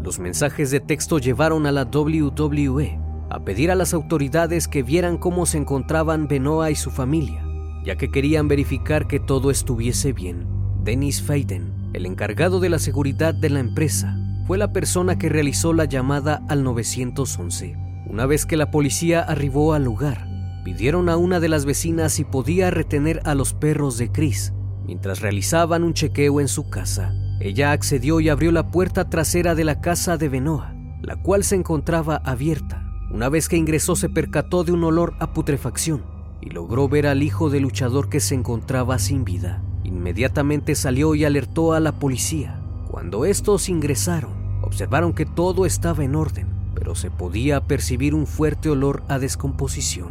Los 0.03 0.19
mensajes 0.19 0.71
de 0.71 0.81
texto 0.81 1.19
llevaron 1.19 1.65
a 1.65 1.71
la 1.71 1.83
WWE 1.83 2.99
a 3.29 3.45
pedir 3.45 3.71
a 3.71 3.75
las 3.75 3.93
autoridades 3.93 4.67
que 4.67 4.83
vieran 4.83 5.17
cómo 5.17 5.45
se 5.45 5.57
encontraban 5.57 6.27
Benoit 6.27 6.73
y 6.73 6.75
su 6.75 6.91
familia, 6.91 7.45
ya 7.83 7.95
que 7.97 8.11
querían 8.11 8.47
verificar 8.47 9.07
que 9.07 9.19
todo 9.19 9.51
estuviese 9.51 10.13
bien. 10.13 10.47
Dennis 10.83 11.21
Faden, 11.21 11.91
el 11.93 12.05
encargado 12.05 12.59
de 12.59 12.69
la 12.69 12.79
seguridad 12.79 13.33
de 13.33 13.49
la 13.49 13.59
empresa, 13.59 14.17
fue 14.47 14.57
la 14.57 14.73
persona 14.73 15.17
que 15.17 15.29
realizó 15.29 15.73
la 15.73 15.85
llamada 15.85 16.43
al 16.49 16.63
911. 16.63 17.75
Una 18.07 18.25
vez 18.25 18.45
que 18.45 18.57
la 18.57 18.71
policía 18.71 19.21
arribó 19.21 19.73
al 19.73 19.83
lugar, 19.83 20.27
pidieron 20.65 21.09
a 21.09 21.17
una 21.17 21.39
de 21.39 21.49
las 21.49 21.65
vecinas 21.65 22.13
si 22.13 22.23
podía 22.23 22.71
retener 22.71 23.21
a 23.25 23.35
los 23.35 23.53
perros 23.53 23.97
de 23.97 24.11
Chris 24.11 24.53
mientras 24.85 25.21
realizaban 25.21 25.83
un 25.83 25.93
chequeo 25.93 26.41
en 26.41 26.47
su 26.47 26.69
casa. 26.69 27.13
Ella 27.39 27.71
accedió 27.71 28.19
y 28.19 28.29
abrió 28.29 28.51
la 28.51 28.71
puerta 28.71 29.09
trasera 29.09 29.55
de 29.55 29.63
la 29.63 29.79
casa 29.79 30.17
de 30.17 30.27
Benoit, 30.27 30.75
la 31.01 31.15
cual 31.21 31.43
se 31.43 31.55
encontraba 31.55 32.17
abierta. 32.17 32.83
Una 33.11 33.29
vez 33.29 33.47
que 33.47 33.57
ingresó 33.57 33.95
se 33.95 34.09
percató 34.09 34.63
de 34.63 34.71
un 34.71 34.83
olor 34.83 35.13
a 35.19 35.33
putrefacción 35.33 36.20
y 36.41 36.49
logró 36.49 36.89
ver 36.89 37.07
al 37.07 37.23
hijo 37.23 37.49
del 37.49 37.63
luchador 37.63 38.09
que 38.09 38.19
se 38.19 38.35
encontraba 38.35 38.99
sin 38.99 39.23
vida. 39.23 39.61
Inmediatamente 39.83 40.75
salió 40.75 41.15
y 41.15 41.23
alertó 41.23 41.73
a 41.73 41.79
la 41.79 41.93
policía. 41.93 42.59
Cuando 42.89 43.25
estos 43.25 43.69
ingresaron, 43.69 44.31
observaron 44.61 45.13
que 45.13 45.25
todo 45.25 45.65
estaba 45.65 46.03
en 46.03 46.15
orden, 46.15 46.47
pero 46.75 46.95
se 46.95 47.11
podía 47.11 47.61
percibir 47.61 48.15
un 48.15 48.27
fuerte 48.27 48.69
olor 48.69 49.03
a 49.07 49.19
descomposición. 49.19 50.09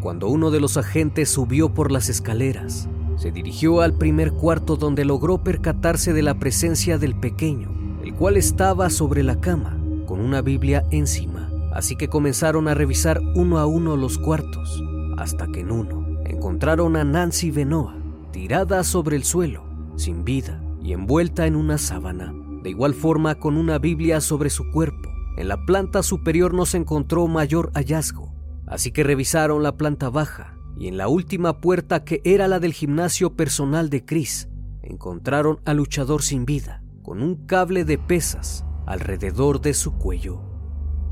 Cuando 0.00 0.28
uno 0.28 0.50
de 0.50 0.60
los 0.60 0.76
agentes 0.76 1.28
subió 1.28 1.74
por 1.74 1.92
las 1.92 2.08
escaleras, 2.08 2.88
se 3.16 3.30
dirigió 3.30 3.82
al 3.82 3.92
primer 3.92 4.32
cuarto 4.32 4.76
donde 4.76 5.04
logró 5.04 5.44
percatarse 5.44 6.14
de 6.14 6.22
la 6.22 6.38
presencia 6.38 6.96
del 6.96 7.14
pequeño, 7.14 7.70
el 8.02 8.14
cual 8.14 8.38
estaba 8.38 8.88
sobre 8.88 9.22
la 9.22 9.40
cama, 9.40 9.76
con 10.06 10.20
una 10.20 10.40
Biblia 10.40 10.86
encima. 10.90 11.50
Así 11.74 11.96
que 11.96 12.08
comenzaron 12.08 12.66
a 12.66 12.74
revisar 12.74 13.20
uno 13.34 13.58
a 13.58 13.66
uno 13.66 13.96
los 13.96 14.16
cuartos, 14.16 14.82
hasta 15.20 15.46
que 15.48 15.60
en 15.60 15.70
uno 15.70 16.06
encontraron 16.24 16.96
a 16.96 17.04
Nancy 17.04 17.50
Benoit, 17.50 18.00
tirada 18.32 18.82
sobre 18.84 19.16
el 19.16 19.24
suelo, 19.24 19.64
sin 19.96 20.24
vida 20.24 20.62
y 20.82 20.94
envuelta 20.94 21.46
en 21.46 21.56
una 21.56 21.76
sábana. 21.76 22.34
De 22.62 22.70
igual 22.70 22.94
forma, 22.94 23.34
con 23.34 23.58
una 23.58 23.78
Biblia 23.78 24.20
sobre 24.20 24.48
su 24.48 24.70
cuerpo. 24.70 25.10
En 25.36 25.48
la 25.48 25.64
planta 25.66 26.02
superior 26.02 26.54
no 26.54 26.64
se 26.64 26.78
encontró 26.78 27.26
mayor 27.26 27.70
hallazgo, 27.74 28.32
así 28.66 28.92
que 28.92 29.04
revisaron 29.04 29.62
la 29.62 29.76
planta 29.76 30.08
baja 30.08 30.56
y 30.78 30.88
en 30.88 30.96
la 30.96 31.08
última 31.08 31.60
puerta 31.60 32.04
que 32.04 32.22
era 32.24 32.48
la 32.48 32.58
del 32.58 32.72
gimnasio 32.72 33.36
personal 33.36 33.90
de 33.90 34.04
Chris, 34.06 34.48
encontraron 34.82 35.60
al 35.66 35.76
luchador 35.76 36.22
sin 36.22 36.46
vida, 36.46 36.82
con 37.02 37.22
un 37.22 37.46
cable 37.46 37.84
de 37.84 37.98
pesas 37.98 38.64
alrededor 38.86 39.60
de 39.60 39.74
su 39.74 39.92
cuello. 39.92 40.40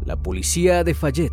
La 0.04 0.16
policía 0.16 0.84
de 0.84 0.94
Fayette 0.94 1.27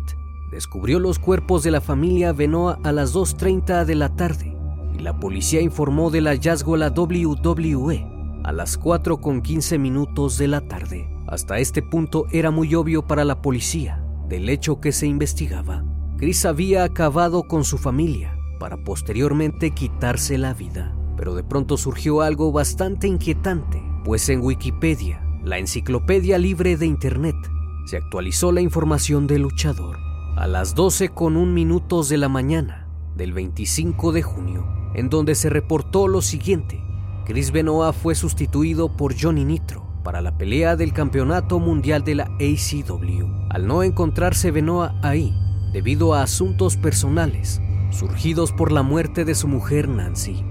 descubrió 0.56 1.00
los 1.00 1.18
cuerpos 1.18 1.62
de 1.64 1.70
la 1.70 1.82
familia 1.82 2.32
Benoa 2.32 2.78
a 2.82 2.90
las 2.90 3.14
2.30 3.14 3.84
de 3.84 3.94
la 3.94 4.16
tarde 4.16 4.56
y 4.94 5.00
la 5.00 5.20
policía 5.20 5.60
informó 5.60 6.10
del 6.10 6.28
hallazgo 6.28 6.76
a 6.76 6.78
la 6.78 6.88
WWE 6.88 8.40
a 8.42 8.52
las 8.52 8.80
4.15 8.80 9.78
minutos 9.78 10.38
de 10.38 10.48
la 10.48 10.62
tarde. 10.62 11.10
Hasta 11.26 11.58
este 11.58 11.82
punto 11.82 12.24
era 12.32 12.50
muy 12.50 12.74
obvio 12.74 13.06
para 13.06 13.26
la 13.26 13.42
policía 13.42 14.02
del 14.30 14.48
hecho 14.48 14.80
que 14.80 14.92
se 14.92 15.06
investigaba. 15.06 15.84
Chris 16.16 16.46
había 16.46 16.84
acabado 16.84 17.42
con 17.42 17.62
su 17.62 17.76
familia 17.76 18.34
para 18.58 18.82
posteriormente 18.82 19.72
quitarse 19.72 20.38
la 20.38 20.54
vida. 20.54 20.96
Pero 21.18 21.34
de 21.34 21.44
pronto 21.44 21.76
surgió 21.76 22.22
algo 22.22 22.50
bastante 22.50 23.06
inquietante, 23.06 23.82
pues 24.06 24.30
en 24.30 24.40
Wikipedia, 24.40 25.20
la 25.44 25.58
enciclopedia 25.58 26.38
libre 26.38 26.78
de 26.78 26.86
Internet, 26.86 27.36
se 27.84 27.98
actualizó 27.98 28.52
la 28.52 28.62
información 28.62 29.26
del 29.26 29.42
luchador 29.42 30.05
a 30.36 30.46
las 30.46 30.74
12 30.74 31.08
con 31.08 31.34
un 31.38 31.54
minutos 31.54 32.10
de 32.10 32.18
la 32.18 32.28
mañana 32.28 32.86
del 33.16 33.32
25 33.32 34.12
de 34.12 34.22
junio, 34.22 34.66
en 34.94 35.08
donde 35.08 35.34
se 35.34 35.48
reportó 35.48 36.08
lo 36.08 36.20
siguiente. 36.20 36.84
Chris 37.24 37.52
Benoit 37.52 37.94
fue 37.94 38.14
sustituido 38.14 38.94
por 38.98 39.18
Johnny 39.18 39.46
Nitro 39.46 39.86
para 40.04 40.20
la 40.20 40.36
pelea 40.36 40.76
del 40.76 40.92
Campeonato 40.92 41.58
Mundial 41.58 42.04
de 42.04 42.16
la 42.16 42.24
ACW. 42.24 43.48
Al 43.48 43.66
no 43.66 43.82
encontrarse 43.82 44.50
Benoit 44.50 44.92
ahí, 45.02 45.34
debido 45.72 46.12
a 46.12 46.22
asuntos 46.22 46.76
personales 46.76 47.62
surgidos 47.90 48.52
por 48.52 48.72
la 48.72 48.82
muerte 48.82 49.24
de 49.24 49.34
su 49.34 49.48
mujer 49.48 49.88
Nancy. 49.88 50.44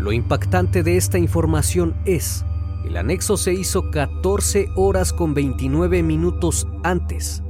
Lo 0.00 0.10
impactante 0.10 0.82
de 0.82 0.96
esta 0.96 1.18
información 1.18 1.94
es 2.04 2.44
el 2.84 2.96
anexo 2.96 3.36
se 3.36 3.52
hizo 3.52 3.92
14 3.92 4.70
horas 4.74 5.12
con 5.12 5.34
29 5.34 6.02
minutos 6.02 6.66
antes 6.82 7.42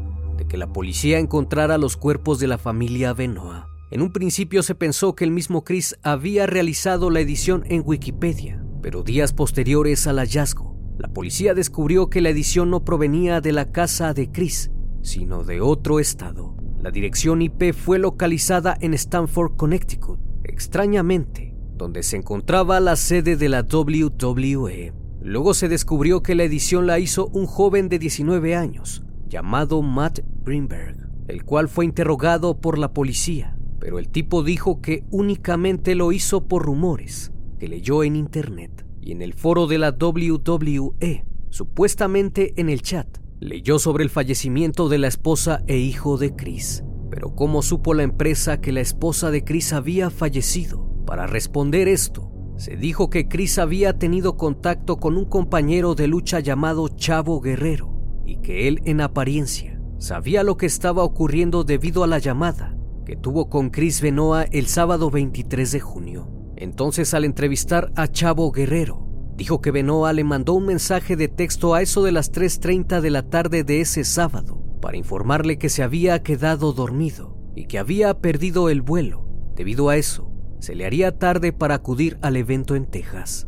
que 0.48 0.56
la 0.56 0.72
policía 0.72 1.18
encontrara 1.18 1.78
los 1.78 1.96
cuerpos 1.96 2.38
de 2.38 2.46
la 2.46 2.58
familia 2.58 3.12
Benoit. 3.12 3.64
En 3.90 4.02
un 4.02 4.12
principio 4.12 4.62
se 4.62 4.74
pensó 4.74 5.14
que 5.14 5.24
el 5.24 5.30
mismo 5.30 5.64
Chris 5.64 5.96
había 6.02 6.46
realizado 6.46 7.10
la 7.10 7.20
edición 7.20 7.64
en 7.68 7.82
Wikipedia, 7.84 8.64
pero 8.82 9.02
días 9.02 9.32
posteriores 9.32 10.06
al 10.06 10.18
hallazgo, 10.18 10.76
la 10.98 11.08
policía 11.08 11.52
descubrió 11.52 12.08
que 12.08 12.20
la 12.20 12.30
edición 12.30 12.70
no 12.70 12.84
provenía 12.84 13.40
de 13.40 13.52
la 13.52 13.70
casa 13.70 14.14
de 14.14 14.30
Chris, 14.32 14.70
sino 15.02 15.44
de 15.44 15.60
otro 15.60 16.00
estado. 16.00 16.56
La 16.80 16.90
dirección 16.90 17.42
IP 17.42 17.74
fue 17.74 17.98
localizada 17.98 18.76
en 18.80 18.94
Stanford, 18.94 19.56
Connecticut, 19.56 20.18
extrañamente, 20.44 21.54
donde 21.76 22.02
se 22.02 22.16
encontraba 22.16 22.80
la 22.80 22.96
sede 22.96 23.36
de 23.36 23.48
la 23.48 23.62
WWE. 23.62 24.94
Luego 25.20 25.54
se 25.54 25.68
descubrió 25.68 26.22
que 26.22 26.34
la 26.34 26.44
edición 26.44 26.86
la 26.86 26.98
hizo 26.98 27.26
un 27.26 27.46
joven 27.46 27.88
de 27.88 27.98
19 27.98 28.54
años, 28.56 29.04
llamado 29.28 29.82
Matt 29.82 30.20
Greenberg, 30.44 31.08
el 31.28 31.44
cual 31.44 31.68
fue 31.68 31.84
interrogado 31.84 32.60
por 32.60 32.78
la 32.78 32.92
policía, 32.92 33.56
pero 33.78 33.98
el 33.98 34.08
tipo 34.08 34.42
dijo 34.42 34.80
que 34.80 35.04
únicamente 35.10 35.94
lo 35.94 36.12
hizo 36.12 36.46
por 36.46 36.64
rumores 36.64 37.32
que 37.58 37.68
leyó 37.68 38.04
en 38.04 38.16
internet 38.16 38.86
y 39.00 39.12
en 39.12 39.22
el 39.22 39.34
foro 39.34 39.66
de 39.66 39.78
la 39.78 39.90
WWE, 39.90 41.24
supuestamente 41.50 42.52
en 42.56 42.68
el 42.68 42.82
chat, 42.82 43.06
leyó 43.40 43.78
sobre 43.78 44.04
el 44.04 44.10
fallecimiento 44.10 44.88
de 44.88 44.98
la 44.98 45.08
esposa 45.08 45.62
e 45.66 45.78
hijo 45.78 46.18
de 46.18 46.34
Chris. 46.34 46.84
Pero 47.10 47.34
¿cómo 47.34 47.62
supo 47.62 47.94
la 47.94 48.02
empresa 48.02 48.60
que 48.60 48.72
la 48.72 48.80
esposa 48.80 49.30
de 49.30 49.44
Chris 49.44 49.72
había 49.72 50.10
fallecido? 50.10 50.90
Para 51.06 51.26
responder 51.26 51.86
esto, 51.86 52.32
se 52.56 52.76
dijo 52.76 53.10
que 53.10 53.28
Chris 53.28 53.58
había 53.58 53.98
tenido 53.98 54.36
contacto 54.36 54.96
con 54.96 55.16
un 55.16 55.26
compañero 55.26 55.94
de 55.94 56.08
lucha 56.08 56.40
llamado 56.40 56.88
Chavo 56.88 57.40
Guerrero 57.40 57.95
y 58.26 58.36
que 58.38 58.68
él 58.68 58.82
en 58.84 59.00
apariencia 59.00 59.80
sabía 59.98 60.42
lo 60.42 60.56
que 60.56 60.66
estaba 60.66 61.02
ocurriendo 61.04 61.64
debido 61.64 62.04
a 62.04 62.06
la 62.06 62.18
llamada 62.18 62.76
que 63.06 63.16
tuvo 63.16 63.48
con 63.48 63.70
Chris 63.70 64.00
Benoa 64.00 64.42
el 64.50 64.66
sábado 64.66 65.10
23 65.10 65.70
de 65.70 65.80
junio. 65.80 66.28
Entonces 66.56 67.14
al 67.14 67.24
entrevistar 67.24 67.92
a 67.94 68.08
Chavo 68.08 68.50
Guerrero, 68.50 69.06
dijo 69.36 69.60
que 69.60 69.70
Benoa 69.70 70.12
le 70.12 70.24
mandó 70.24 70.54
un 70.54 70.66
mensaje 70.66 71.14
de 71.14 71.28
texto 71.28 71.74
a 71.74 71.82
eso 71.82 72.02
de 72.02 72.10
las 72.10 72.32
3.30 72.32 73.00
de 73.00 73.10
la 73.10 73.22
tarde 73.22 73.62
de 73.62 73.80
ese 73.80 74.02
sábado 74.02 74.60
para 74.82 74.96
informarle 74.96 75.56
que 75.56 75.68
se 75.68 75.84
había 75.84 76.22
quedado 76.24 76.72
dormido 76.72 77.36
y 77.54 77.66
que 77.66 77.78
había 77.78 78.18
perdido 78.18 78.70
el 78.70 78.82
vuelo. 78.82 79.24
Debido 79.54 79.88
a 79.88 79.96
eso, 79.96 80.32
se 80.58 80.74
le 80.74 80.84
haría 80.84 81.16
tarde 81.16 81.52
para 81.52 81.76
acudir 81.76 82.18
al 82.22 82.36
evento 82.36 82.74
en 82.74 82.86
Texas. 82.86 83.46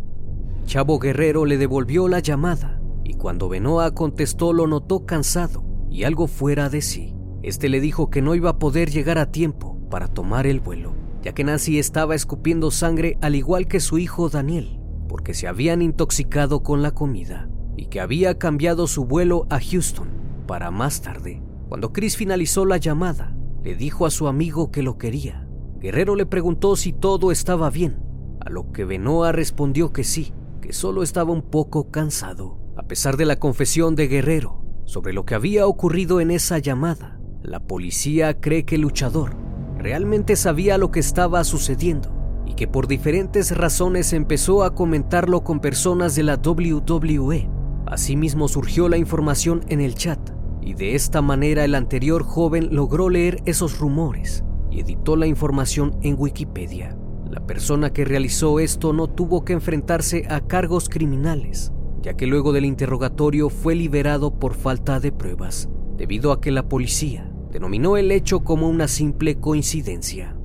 Chavo 0.66 1.00
Guerrero 1.00 1.46
le 1.46 1.58
devolvió 1.58 2.06
la 2.06 2.20
llamada 2.20 2.77
y 3.08 3.14
cuando 3.14 3.48
Benoa 3.48 3.94
contestó 3.94 4.52
lo 4.52 4.66
notó 4.66 5.06
cansado 5.06 5.64
y 5.90 6.04
algo 6.04 6.28
fuera 6.28 6.68
de 6.68 6.82
sí. 6.82 7.14
Este 7.42 7.68
le 7.68 7.80
dijo 7.80 8.10
que 8.10 8.22
no 8.22 8.34
iba 8.34 8.50
a 8.50 8.58
poder 8.58 8.90
llegar 8.90 9.18
a 9.18 9.32
tiempo 9.32 9.80
para 9.90 10.06
tomar 10.06 10.46
el 10.46 10.60
vuelo, 10.60 10.92
ya 11.22 11.32
que 11.32 11.42
Nancy 11.42 11.78
estaba 11.78 12.14
escupiendo 12.14 12.70
sangre 12.70 13.18
al 13.20 13.34
igual 13.34 13.66
que 13.66 13.80
su 13.80 13.98
hijo 13.98 14.28
Daniel, 14.28 14.78
porque 15.08 15.34
se 15.34 15.48
habían 15.48 15.82
intoxicado 15.82 16.62
con 16.62 16.82
la 16.82 16.92
comida 16.92 17.48
y 17.76 17.86
que 17.86 18.00
había 18.00 18.38
cambiado 18.38 18.86
su 18.86 19.06
vuelo 19.06 19.46
a 19.50 19.58
Houston 19.58 20.08
para 20.46 20.70
más 20.70 21.00
tarde. 21.00 21.42
Cuando 21.68 21.92
Chris 21.92 22.16
finalizó 22.16 22.66
la 22.66 22.76
llamada, 22.76 23.34
le 23.64 23.74
dijo 23.74 24.06
a 24.06 24.10
su 24.10 24.28
amigo 24.28 24.70
que 24.70 24.82
lo 24.82 24.98
quería 24.98 25.48
Guerrero 25.80 26.16
le 26.16 26.26
preguntó 26.26 26.74
si 26.74 26.92
todo 26.92 27.30
estaba 27.30 27.70
bien, 27.70 28.02
a 28.40 28.50
lo 28.50 28.72
que 28.72 28.84
Benoa 28.84 29.30
respondió 29.30 29.92
que 29.92 30.02
sí, 30.02 30.32
que 30.60 30.72
solo 30.72 31.04
estaba 31.04 31.32
un 31.32 31.42
poco 31.42 31.92
cansado. 31.92 32.57
A 32.78 32.84
pesar 32.84 33.16
de 33.16 33.26
la 33.26 33.40
confesión 33.40 33.96
de 33.96 34.06
Guerrero 34.06 34.62
sobre 34.84 35.12
lo 35.12 35.26
que 35.26 35.34
había 35.34 35.66
ocurrido 35.66 36.20
en 36.20 36.30
esa 36.30 36.58
llamada, 36.58 37.18
la 37.42 37.58
policía 37.58 38.38
cree 38.40 38.64
que 38.64 38.76
el 38.76 38.82
luchador 38.82 39.36
realmente 39.76 40.36
sabía 40.36 40.78
lo 40.78 40.92
que 40.92 41.00
estaba 41.00 41.42
sucediendo 41.42 42.44
y 42.46 42.54
que 42.54 42.68
por 42.68 42.86
diferentes 42.86 43.56
razones 43.56 44.12
empezó 44.12 44.62
a 44.62 44.76
comentarlo 44.76 45.42
con 45.42 45.58
personas 45.58 46.14
de 46.14 46.22
la 46.22 46.36
WWE. 46.36 47.50
Asimismo 47.86 48.46
surgió 48.46 48.88
la 48.88 48.96
información 48.96 49.64
en 49.68 49.80
el 49.80 49.96
chat 49.96 50.20
y 50.62 50.74
de 50.74 50.94
esta 50.94 51.20
manera 51.20 51.64
el 51.64 51.74
anterior 51.74 52.22
joven 52.22 52.68
logró 52.70 53.10
leer 53.10 53.42
esos 53.44 53.80
rumores 53.80 54.44
y 54.70 54.80
editó 54.80 55.16
la 55.16 55.26
información 55.26 55.98
en 56.02 56.14
Wikipedia. 56.16 56.96
La 57.28 57.44
persona 57.44 57.92
que 57.92 58.04
realizó 58.04 58.60
esto 58.60 58.92
no 58.92 59.08
tuvo 59.08 59.44
que 59.44 59.52
enfrentarse 59.52 60.26
a 60.30 60.40
cargos 60.40 60.88
criminales, 60.88 61.72
ya 62.02 62.14
que 62.14 62.26
luego 62.26 62.52
del 62.52 62.64
interrogatorio 62.64 63.50
fue 63.50 63.74
liberado 63.74 64.38
por 64.38 64.54
falta 64.54 65.00
de 65.00 65.12
pruebas, 65.12 65.68
debido 65.96 66.32
a 66.32 66.40
que 66.40 66.50
la 66.50 66.68
policía 66.68 67.30
denominó 67.50 67.96
el 67.96 68.11
hecho 68.12 68.40
como 68.40 68.68
una 68.68 68.88
simple 68.88 69.40
coincidencia. 69.40 70.37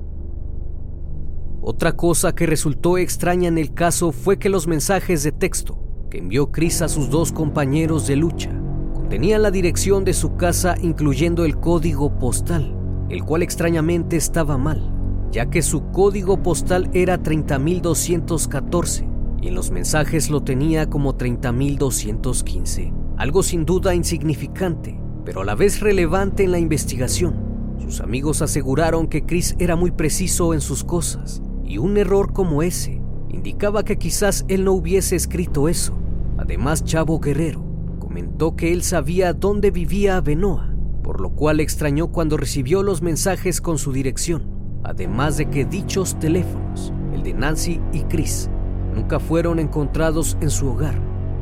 Otra 1.60 1.96
cosa 1.96 2.34
que 2.34 2.46
resultó 2.46 2.98
extraña 2.98 3.48
en 3.48 3.58
el 3.58 3.72
caso 3.72 4.12
fue 4.12 4.38
que 4.38 4.48
los 4.48 4.66
mensajes 4.66 5.22
de 5.22 5.32
texto 5.32 5.78
que 6.10 6.18
envió 6.18 6.52
Chris 6.52 6.82
a 6.82 6.88
sus 6.88 7.10
dos 7.10 7.32
compañeros 7.32 8.06
de 8.06 8.16
lucha 8.16 8.50
contenían 8.94 9.42
la 9.42 9.50
dirección 9.50 10.04
de 10.04 10.12
su 10.12 10.36
casa 10.36 10.76
incluyendo 10.82 11.44
el 11.44 11.58
código 11.58 12.18
postal 12.18 12.74
el 13.08 13.24
cual 13.24 13.42
extrañamente 13.42 14.16
estaba 14.16 14.58
mal, 14.58 14.92
ya 15.30 15.46
que 15.50 15.62
su 15.62 15.90
código 15.90 16.42
postal 16.42 16.90
era 16.92 17.22
30.214 17.22 19.13
y 19.44 19.48
en 19.48 19.54
los 19.54 19.70
mensajes 19.70 20.30
lo 20.30 20.42
tenía 20.42 20.88
como 20.88 21.18
30.215, 21.18 22.94
algo 23.18 23.42
sin 23.42 23.66
duda 23.66 23.94
insignificante, 23.94 24.98
pero 25.26 25.42
a 25.42 25.44
la 25.44 25.54
vez 25.54 25.80
relevante 25.80 26.44
en 26.44 26.52
la 26.52 26.58
investigación. 26.58 27.76
Sus 27.78 28.00
amigos 28.00 28.40
aseguraron 28.40 29.06
que 29.06 29.26
Chris 29.26 29.54
era 29.58 29.76
muy 29.76 29.90
preciso 29.90 30.54
en 30.54 30.62
sus 30.62 30.82
cosas, 30.82 31.42
y 31.62 31.76
un 31.76 31.98
error 31.98 32.32
como 32.32 32.62
ese 32.62 33.02
indicaba 33.28 33.84
que 33.84 33.98
quizás 33.98 34.46
él 34.48 34.64
no 34.64 34.72
hubiese 34.72 35.14
escrito 35.14 35.68
eso. 35.68 35.94
Además, 36.38 36.82
Chavo 36.82 37.20
Guerrero 37.20 37.62
comentó 37.98 38.56
que 38.56 38.72
él 38.72 38.82
sabía 38.82 39.34
dónde 39.34 39.70
vivía 39.70 40.22
Benoa 40.22 40.74
por 41.02 41.20
lo 41.20 41.30
cual 41.30 41.60
extrañó 41.60 42.08
cuando 42.08 42.38
recibió 42.38 42.82
los 42.82 43.02
mensajes 43.02 43.60
con 43.60 43.76
su 43.76 43.92
dirección, 43.92 44.80
además 44.84 45.36
de 45.36 45.50
que 45.50 45.66
dichos 45.66 46.18
teléfonos, 46.18 46.94
el 47.12 47.22
de 47.22 47.34
Nancy 47.34 47.78
y 47.92 48.00
Chris, 48.04 48.48
nunca 48.94 49.18
fueron 49.18 49.58
encontrados 49.58 50.36
en 50.40 50.50
su 50.50 50.68
hogar, 50.68 50.94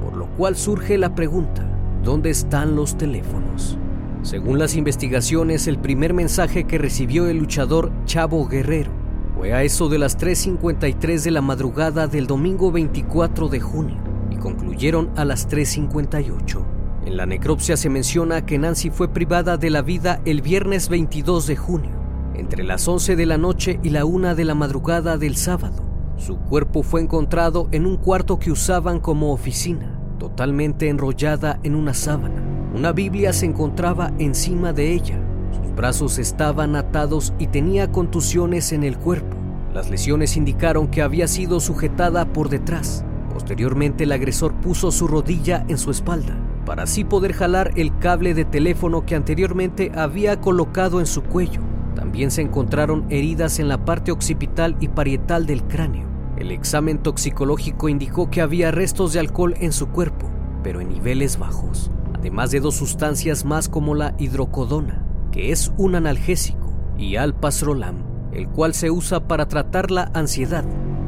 por 0.03 0.17
lo 0.17 0.27
cual 0.37 0.57
surge 0.57 0.99
la 0.99 1.15
pregunta, 1.15 1.65
¿dónde 2.03 2.31
están 2.31 2.75
los 2.75 2.97
teléfonos? 2.97 3.79
Según 4.23 4.59
las 4.59 4.77
investigaciones, 4.77 5.67
el 5.67 5.79
primer 5.79 6.15
mensaje 6.15 6.65
que 6.65 6.79
recibió 6.79 7.27
el 7.27 7.38
luchador 7.38 7.91
Chavo 8.05 8.47
Guerrero 8.47 8.93
Fue 9.37 9.53
a 9.53 9.65
eso 9.65 9.88
de 9.88 9.99
las 9.99 10.17
3.53 10.17 11.23
de 11.25 11.31
la 11.33 11.43
madrugada 11.43 12.07
del 12.07 12.29
domingo 12.29 12.71
24 12.71 13.49
de 13.49 13.61
junio 13.61 13.97
y 14.31 14.37
concluyeron 14.37 15.11
a 15.17 15.25
las 15.25 15.49
3.58. 15.49 16.65
En 17.05 17.17
la 17.17 17.27
necropsia 17.27 17.77
se 17.77 17.91
menciona 17.91 18.47
que 18.47 18.59
Nancy 18.59 18.91
fue 18.91 19.09
privada 19.09 19.57
de 19.57 19.71
la 19.71 19.83
vida 19.83 20.21
el 20.25 20.41
viernes 20.41 20.88
22 20.88 21.49
de 21.49 21.57
junio, 21.57 21.91
entre 22.35 22.62
las 22.62 22.87
11 22.87 23.17
de 23.17 23.27
la 23.27 23.38
noche 23.38 23.81
y 23.83 23.91
la 23.91 24.05
1 24.05 24.37
de 24.37 24.45
la 24.45 24.55
madrugada 24.55 25.19
del 25.19 25.37
sábado. 25.37 25.91
Su 26.24 26.37
cuerpo 26.37 26.85
fue 26.85 27.00
encontrado 27.00 27.66
en 27.72 27.85
un 27.85 27.96
cuarto 27.96 28.38
que 28.38 28.52
usaban 28.52 29.00
como 29.00 29.32
oficina, 29.32 29.98
totalmente 30.20 30.88
enrollada 30.88 31.58
en 31.64 31.74
una 31.74 31.94
sábana. 31.94 32.40
Una 32.76 32.92
Biblia 32.92 33.32
se 33.32 33.46
encontraba 33.46 34.12
encima 34.20 34.72
de 34.72 34.92
ella. 34.92 35.18
Sus 35.50 35.74
brazos 35.74 36.20
estaban 36.20 36.76
atados 36.76 37.35
y 37.40 37.48
tenía 37.48 37.90
contusiones 37.90 38.70
en 38.70 38.85
el 38.85 38.98
cuerpo. 38.98 39.37
Las 39.74 39.90
lesiones 39.90 40.37
indicaron 40.37 40.87
que 40.87 41.02
había 41.02 41.26
sido 41.26 41.58
sujetada 41.58 42.24
por 42.26 42.50
detrás. 42.50 43.04
Posteriormente 43.35 44.04
el 44.04 44.12
agresor 44.12 44.54
puso 44.61 44.92
su 44.92 45.08
rodilla 45.08 45.64
en 45.66 45.76
su 45.76 45.90
espalda 45.90 46.38
para 46.64 46.85
así 46.85 47.02
poder 47.02 47.32
jalar 47.32 47.72
el 47.74 47.98
cable 47.98 48.32
de 48.32 48.44
teléfono 48.44 49.04
que 49.04 49.16
anteriormente 49.16 49.90
había 49.96 50.40
colocado 50.40 51.00
en 51.00 51.06
su 51.06 51.24
cuello. 51.24 51.62
También 51.96 52.30
se 52.30 52.42
encontraron 52.42 53.06
heridas 53.11 53.58
en 53.58 53.66
la 53.66 53.85
parte 53.85 54.12
occipital 54.12 54.76
y 54.78 54.87
parietal 54.87 55.46
del 55.46 55.64
cráneo. 55.64 56.12
El 56.42 56.50
examen 56.50 56.98
toxicológico 56.98 57.88
indicó 57.88 58.28
que 58.28 58.40
había 58.40 58.72
restos 58.72 59.12
de 59.12 59.20
alcohol 59.20 59.55
en 59.61 59.70
su 59.70 59.90
cuerpo, 59.90 60.28
pero 60.64 60.81
en 60.81 60.88
niveles 60.88 61.38
bajos, 61.38 61.88
además 62.14 62.50
de 62.50 62.59
dos 62.59 62.74
sustancias 62.74 63.44
más 63.44 63.68
como 63.68 63.94
la 63.94 64.16
hidrocodona, 64.18 65.07
que 65.31 65.52
es 65.52 65.70
un 65.76 65.94
analgésico, 65.94 66.72
y 66.98 67.14
alpasrolam, 67.14 67.98
el 68.33 68.48
cual 68.48 68.74
se 68.74 68.90
usa 68.90 69.28
para 69.28 69.46
tratar 69.46 69.92
la 69.92 70.11
ansiedad. 70.14 70.64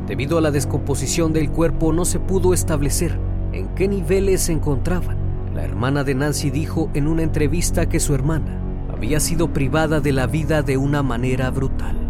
Debido 0.06 0.38
a 0.38 0.40
la 0.40 0.52
descomposición 0.52 1.32
del 1.32 1.50
cuerpo 1.50 1.92
no 1.92 2.04
se 2.04 2.20
pudo 2.20 2.54
establecer 2.54 3.18
en 3.52 3.66
qué 3.74 3.88
niveles 3.88 4.42
se 4.42 4.52
encontraban. 4.52 5.16
La 5.52 5.64
hermana 5.64 6.04
de 6.04 6.14
Nancy 6.14 6.50
dijo 6.50 6.90
en 6.94 7.08
una 7.08 7.24
entrevista 7.24 7.88
que 7.88 7.98
su 7.98 8.14
hermana 8.14 8.60
había 8.88 9.18
sido 9.18 9.52
privada 9.52 9.98
de 9.98 10.12
la 10.12 10.28
vida 10.28 10.62
de 10.62 10.76
una 10.76 11.02
manera 11.02 11.50
brutal. 11.50 12.03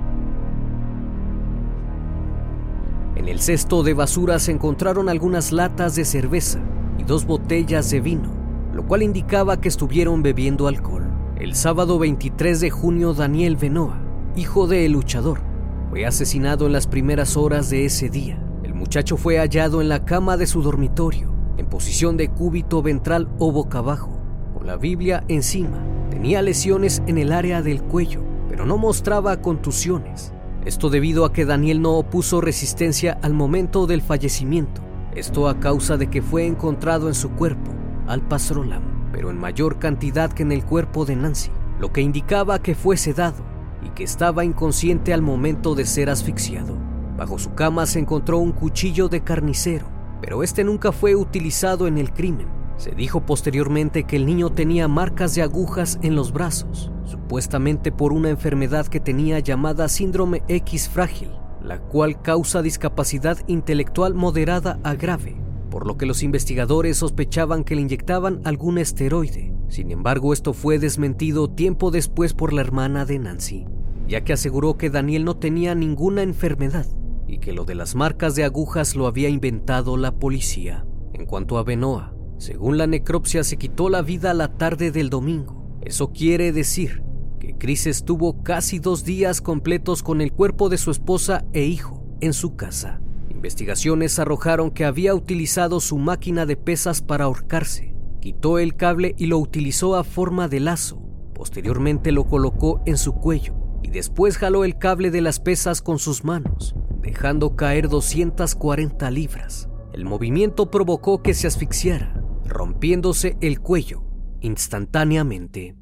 En 3.24 3.30
el 3.30 3.40
cesto 3.40 3.82
de 3.82 3.94
basura 3.94 4.38
se 4.38 4.52
encontraron 4.52 5.08
algunas 5.08 5.50
latas 5.50 5.96
de 5.96 6.04
cerveza 6.04 6.60
y 6.98 7.04
dos 7.04 7.24
botellas 7.24 7.90
de 7.90 8.02
vino, 8.02 8.28
lo 8.74 8.86
cual 8.86 9.02
indicaba 9.02 9.62
que 9.62 9.68
estuvieron 9.68 10.22
bebiendo 10.22 10.68
alcohol. 10.68 11.10
El 11.40 11.54
sábado 11.54 11.98
23 11.98 12.60
de 12.60 12.68
junio, 12.68 13.14
Daniel 13.14 13.56
Benoa, 13.56 13.98
hijo 14.36 14.66
de 14.66 14.84
El 14.84 14.92
Luchador, 14.92 15.40
fue 15.88 16.04
asesinado 16.04 16.66
en 16.66 16.74
las 16.74 16.86
primeras 16.86 17.38
horas 17.38 17.70
de 17.70 17.86
ese 17.86 18.10
día. 18.10 18.38
El 18.62 18.74
muchacho 18.74 19.16
fue 19.16 19.38
hallado 19.38 19.80
en 19.80 19.88
la 19.88 20.04
cama 20.04 20.36
de 20.36 20.46
su 20.46 20.60
dormitorio, 20.60 21.32
en 21.56 21.64
posición 21.64 22.18
de 22.18 22.28
cúbito 22.28 22.82
ventral 22.82 23.30
o 23.38 23.50
boca 23.50 23.78
abajo, 23.78 24.18
con 24.52 24.66
la 24.66 24.76
Biblia 24.76 25.24
encima. 25.28 25.82
Tenía 26.10 26.42
lesiones 26.42 27.02
en 27.06 27.16
el 27.16 27.32
área 27.32 27.62
del 27.62 27.84
cuello, 27.84 28.20
pero 28.50 28.66
no 28.66 28.76
mostraba 28.76 29.40
contusiones. 29.40 30.34
Esto 30.64 30.88
debido 30.88 31.26
a 31.26 31.32
que 31.32 31.44
Daniel 31.44 31.82
no 31.82 31.92
opuso 31.92 32.40
resistencia 32.40 33.18
al 33.22 33.34
momento 33.34 33.86
del 33.86 34.00
fallecimiento. 34.00 34.80
Esto 35.14 35.48
a 35.48 35.60
causa 35.60 35.96
de 35.98 36.08
que 36.08 36.22
fue 36.22 36.46
encontrado 36.46 37.08
en 37.08 37.14
su 37.14 37.30
cuerpo 37.30 37.70
alpasrolam, 38.06 38.82
pero 39.12 39.30
en 39.30 39.38
mayor 39.38 39.78
cantidad 39.78 40.32
que 40.32 40.42
en 40.42 40.52
el 40.52 40.64
cuerpo 40.64 41.04
de 41.04 41.16
Nancy, 41.16 41.50
lo 41.78 41.92
que 41.92 42.00
indicaba 42.00 42.62
que 42.62 42.74
fue 42.74 42.96
sedado 42.96 43.42
y 43.82 43.90
que 43.90 44.04
estaba 44.04 44.44
inconsciente 44.44 45.12
al 45.12 45.22
momento 45.22 45.74
de 45.74 45.84
ser 45.84 46.10
asfixiado. 46.10 46.76
Bajo 47.16 47.38
su 47.38 47.54
cama 47.54 47.86
se 47.86 48.00
encontró 48.00 48.38
un 48.38 48.52
cuchillo 48.52 49.08
de 49.08 49.22
carnicero, 49.22 49.86
pero 50.20 50.42
este 50.42 50.64
nunca 50.64 50.92
fue 50.92 51.14
utilizado 51.14 51.86
en 51.86 51.98
el 51.98 52.12
crimen. 52.12 52.48
Se 52.76 52.90
dijo 52.90 53.20
posteriormente 53.24 54.04
que 54.04 54.16
el 54.16 54.26
niño 54.26 54.50
tenía 54.50 54.88
marcas 54.88 55.34
de 55.34 55.42
agujas 55.42 55.98
en 56.02 56.16
los 56.16 56.32
brazos, 56.32 56.90
supuestamente 57.04 57.92
por 57.92 58.12
una 58.12 58.30
enfermedad 58.30 58.86
que 58.86 59.00
tenía 59.00 59.38
llamada 59.38 59.88
síndrome 59.88 60.42
X 60.48 60.88
frágil, 60.88 61.30
la 61.62 61.78
cual 61.80 62.20
causa 62.20 62.62
discapacidad 62.62 63.38
intelectual 63.46 64.14
moderada 64.14 64.78
a 64.82 64.94
grave, 64.94 65.36
por 65.70 65.86
lo 65.86 65.96
que 65.96 66.06
los 66.06 66.22
investigadores 66.22 66.98
sospechaban 66.98 67.64
que 67.64 67.74
le 67.74 67.82
inyectaban 67.82 68.40
algún 68.44 68.78
esteroide. 68.78 69.54
Sin 69.68 69.90
embargo, 69.90 70.32
esto 70.32 70.52
fue 70.52 70.78
desmentido 70.78 71.50
tiempo 71.50 71.90
después 71.90 72.34
por 72.34 72.52
la 72.52 72.60
hermana 72.60 73.04
de 73.04 73.18
Nancy, 73.18 73.66
ya 74.06 74.22
que 74.22 74.34
aseguró 74.34 74.76
que 74.76 74.90
Daniel 74.90 75.24
no 75.24 75.36
tenía 75.36 75.74
ninguna 75.74 76.22
enfermedad 76.22 76.86
y 77.26 77.38
que 77.38 77.52
lo 77.52 77.64
de 77.64 77.74
las 77.74 77.94
marcas 77.94 78.34
de 78.34 78.44
agujas 78.44 78.94
lo 78.94 79.06
había 79.06 79.28
inventado 79.28 79.96
la 79.96 80.12
policía. 80.12 80.86
En 81.12 81.26
cuanto 81.26 81.58
a 81.58 81.64
Benoa, 81.64 82.14
según 82.38 82.76
la 82.76 82.86
necropsia 82.86 83.42
se 83.42 83.56
quitó 83.56 83.88
la 83.88 84.02
vida 84.02 84.34
la 84.34 84.56
tarde 84.56 84.90
del 84.90 85.10
domingo. 85.10 85.63
Eso 85.84 86.12
quiere 86.12 86.52
decir 86.52 87.02
que 87.38 87.56
Chris 87.58 87.86
estuvo 87.86 88.42
casi 88.42 88.78
dos 88.78 89.04
días 89.04 89.42
completos 89.42 90.02
con 90.02 90.22
el 90.22 90.32
cuerpo 90.32 90.70
de 90.70 90.78
su 90.78 90.90
esposa 90.90 91.44
e 91.52 91.64
hijo 91.64 92.02
en 92.20 92.32
su 92.32 92.56
casa. 92.56 93.00
Investigaciones 93.28 94.18
arrojaron 94.18 94.70
que 94.70 94.86
había 94.86 95.14
utilizado 95.14 95.80
su 95.80 95.98
máquina 95.98 96.46
de 96.46 96.56
pesas 96.56 97.02
para 97.02 97.24
ahorcarse. 97.24 97.94
Quitó 98.20 98.58
el 98.58 98.76
cable 98.76 99.14
y 99.18 99.26
lo 99.26 99.38
utilizó 99.38 99.96
a 99.96 100.04
forma 100.04 100.48
de 100.48 100.60
lazo. 100.60 101.02
Posteriormente 101.34 102.12
lo 102.12 102.26
colocó 102.26 102.80
en 102.86 102.96
su 102.96 103.12
cuello 103.12 103.54
y 103.82 103.90
después 103.90 104.38
jaló 104.38 104.64
el 104.64 104.78
cable 104.78 105.10
de 105.10 105.20
las 105.20 105.40
pesas 105.40 105.82
con 105.82 105.98
sus 105.98 106.24
manos, 106.24 106.74
dejando 107.02 107.56
caer 107.56 107.90
240 107.90 109.10
libras. 109.10 109.68
El 109.92 110.06
movimiento 110.06 110.70
provocó 110.70 111.22
que 111.22 111.34
se 111.34 111.46
asfixiara 111.46 112.20
rompiéndose 112.46 113.36
el 113.40 113.60
cuello 113.60 114.03
instantáneamente. 114.44 115.74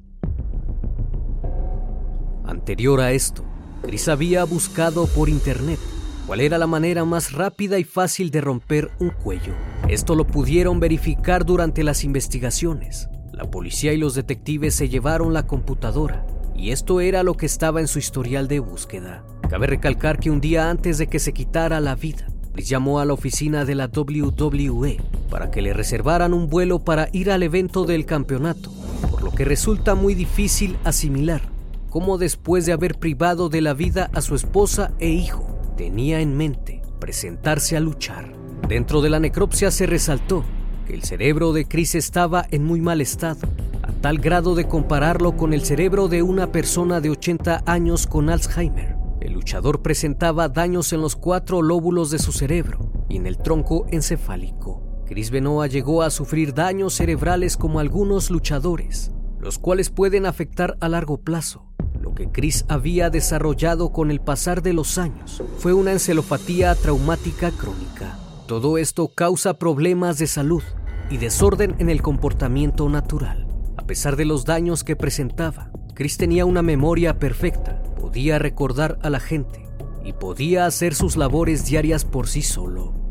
Anterior 2.45 3.01
a 3.01 3.13
esto, 3.13 3.45
Chris 3.83 4.09
había 4.09 4.45
buscado 4.45 5.07
por 5.07 5.29
internet 5.29 5.81
cuál 6.27 6.41
era 6.41 6.59
la 6.59 6.69
manera 6.69 7.05
más 7.05 7.33
rápida 7.33 7.79
y 7.79 7.85
fácil 7.85 8.31
de 8.31 8.41
romper 8.41 8.93
un 9.01 9.11
cuello. 9.11 9.55
Esto 9.89 10.15
lo 10.15 10.27
pudieron 10.27 10.79
verificar 10.79 11.45
durante 11.45 11.83
las 11.83 12.05
investigaciones. 12.05 13.09
La 13.33 13.51
policía 13.51 13.93
y 13.93 13.97
los 13.97 14.15
detectives 14.15 14.75
se 14.75 14.89
llevaron 14.89 15.33
la 15.33 15.47
computadora 15.47 16.25
y 16.55 16.71
esto 16.71 17.01
era 17.01 17.25
lo 17.25 17.35
que 17.35 17.47
estaba 17.47 17.81
en 17.81 17.89
su 17.89 17.99
historial 17.99 18.47
de 18.47 18.61
búsqueda. 18.61 19.25
Cabe 19.51 19.67
recalcar 19.67 20.21
que 20.21 20.31
un 20.31 20.41
día 20.41 20.71
antes 20.71 20.99
de 20.99 21.09
que 21.09 21.19
se 21.19 21.33
quitara 21.33 21.81
la 21.81 21.97
vida, 21.97 22.27
Chris 22.53 22.69
llamó 22.69 23.01
a 23.01 23.05
la 23.05 23.15
oficina 23.15 23.65
de 23.65 23.75
la 23.75 23.87
WWE 23.89 24.99
para 25.33 25.51
que 25.51 25.63
le 25.63 25.73
reservaran 25.73 26.35
un 26.35 26.47
vuelo 26.49 26.79
para 26.79 27.09
ir 27.11 27.33
al 27.33 27.43
evento 27.43 27.87
del 27.87 28.07
campeonato, 28.07 28.71
por 29.11 29.25
lo 29.25 29.33
que 29.33 29.45
resulta 29.45 29.95
muy 29.97 30.15
difícil 30.15 30.77
asimilar 30.85 31.51
cómo 31.93 32.17
después 32.17 32.65
de 32.65 32.73
haber 32.73 32.99
privado 32.99 33.51
de 33.51 33.61
la 33.61 33.75
vida 33.75 34.11
a 34.15 34.23
su 34.23 34.35
esposa 34.35 34.93
e 34.99 35.11
hijo, 35.11 35.47
tenía 35.77 36.21
en 36.21 36.35
mente 36.35 36.81
presentarse 36.99 37.77
a 37.77 37.81
luchar. 37.81 38.33
Dentro 38.67 39.03
de 39.03 39.11
la 39.11 39.21
necropsia 39.21 39.71
se 39.71 39.85
resaltó 39.85 40.43
que 40.87 40.95
el 40.95 41.03
cerebro 41.03 41.53
de 41.53 41.69
Chris 41.69 41.95
estaba 41.95 42.47
en 42.51 42.65
muy 42.65 42.81
mal 42.81 43.03
estado, 43.03 43.47
a 43.83 43.93
tal 43.93 44.19
grado 44.19 44.55
de 44.55 44.67
compararlo 44.67 45.37
con 45.37 45.53
el 45.53 45.67
cerebro 45.67 46.09
de 46.09 46.23
una 46.23 46.51
persona 46.51 47.03
de 47.03 47.11
80 47.11 47.63
años 47.67 48.07
con 48.07 48.31
Alzheimer. 48.31 48.97
El 49.21 49.35
luchador 49.35 49.83
presentaba 49.83 50.49
daños 50.49 50.95
en 50.95 51.03
los 51.03 51.15
cuatro 51.15 51.61
lóbulos 51.61 52.11
de 52.11 52.21
su 52.21 52.33
cerebro 52.33 52.91
y 53.11 53.17
en 53.17 53.27
el 53.27 53.37
tronco 53.37 53.85
encefálico. 53.91 54.82
Chris 55.13 55.31
Benoa 55.31 55.67
llegó 55.67 56.01
a 56.01 56.09
sufrir 56.09 56.55
daños 56.55 56.95
cerebrales 56.95 57.59
como 57.59 57.81
algunos 57.81 58.31
luchadores, 58.31 59.13
los 59.41 59.59
cuales 59.59 59.91
pueden 59.91 60.25
afectar 60.25 60.79
a 60.81 60.89
largo 60.89 61.19
plazo. 61.19 61.67
Lo 62.01 62.15
que 62.15 62.31
Chris 62.31 62.65
había 62.69 63.11
desarrollado 63.11 63.93
con 63.93 64.11
el 64.11 64.23
pasar 64.23 64.63
de 64.63 64.73
los 64.73 64.97
años 64.97 65.43
fue 65.59 65.75
una 65.75 65.93
encefalopatía 65.93 66.75
traumática 66.77 67.51
crónica. 67.51 68.19
Todo 68.47 68.79
esto 68.79 69.13
causa 69.15 69.59
problemas 69.59 70.17
de 70.17 70.29
salud 70.29 70.63
y 71.11 71.19
desorden 71.19 71.77
en 71.79 71.91
el 71.91 72.01
comportamiento 72.01 72.89
natural. 72.89 73.47
A 73.77 73.87
pesar 73.87 74.17
de 74.17 74.25
los 74.25 74.47
daños 74.47 74.83
que 74.83 74.97
presentaba, 74.97 75.71
Chris 75.93 76.17
tenía 76.17 76.47
una 76.47 76.63
memoria 76.63 77.19
perfecta 77.19 77.83
podía 78.01 78.39
recordar 78.39 78.99
a 79.03 79.11
la 79.11 79.21
gente 79.21 79.69
y 80.07 80.15
podía 80.15 80.65
hacer 80.65 80.95
sus 80.95 81.19
labores 81.19 81.67
diarias 81.67 82.07
por 82.07 82.29
sí 82.29 82.41
solo. 82.41 83.02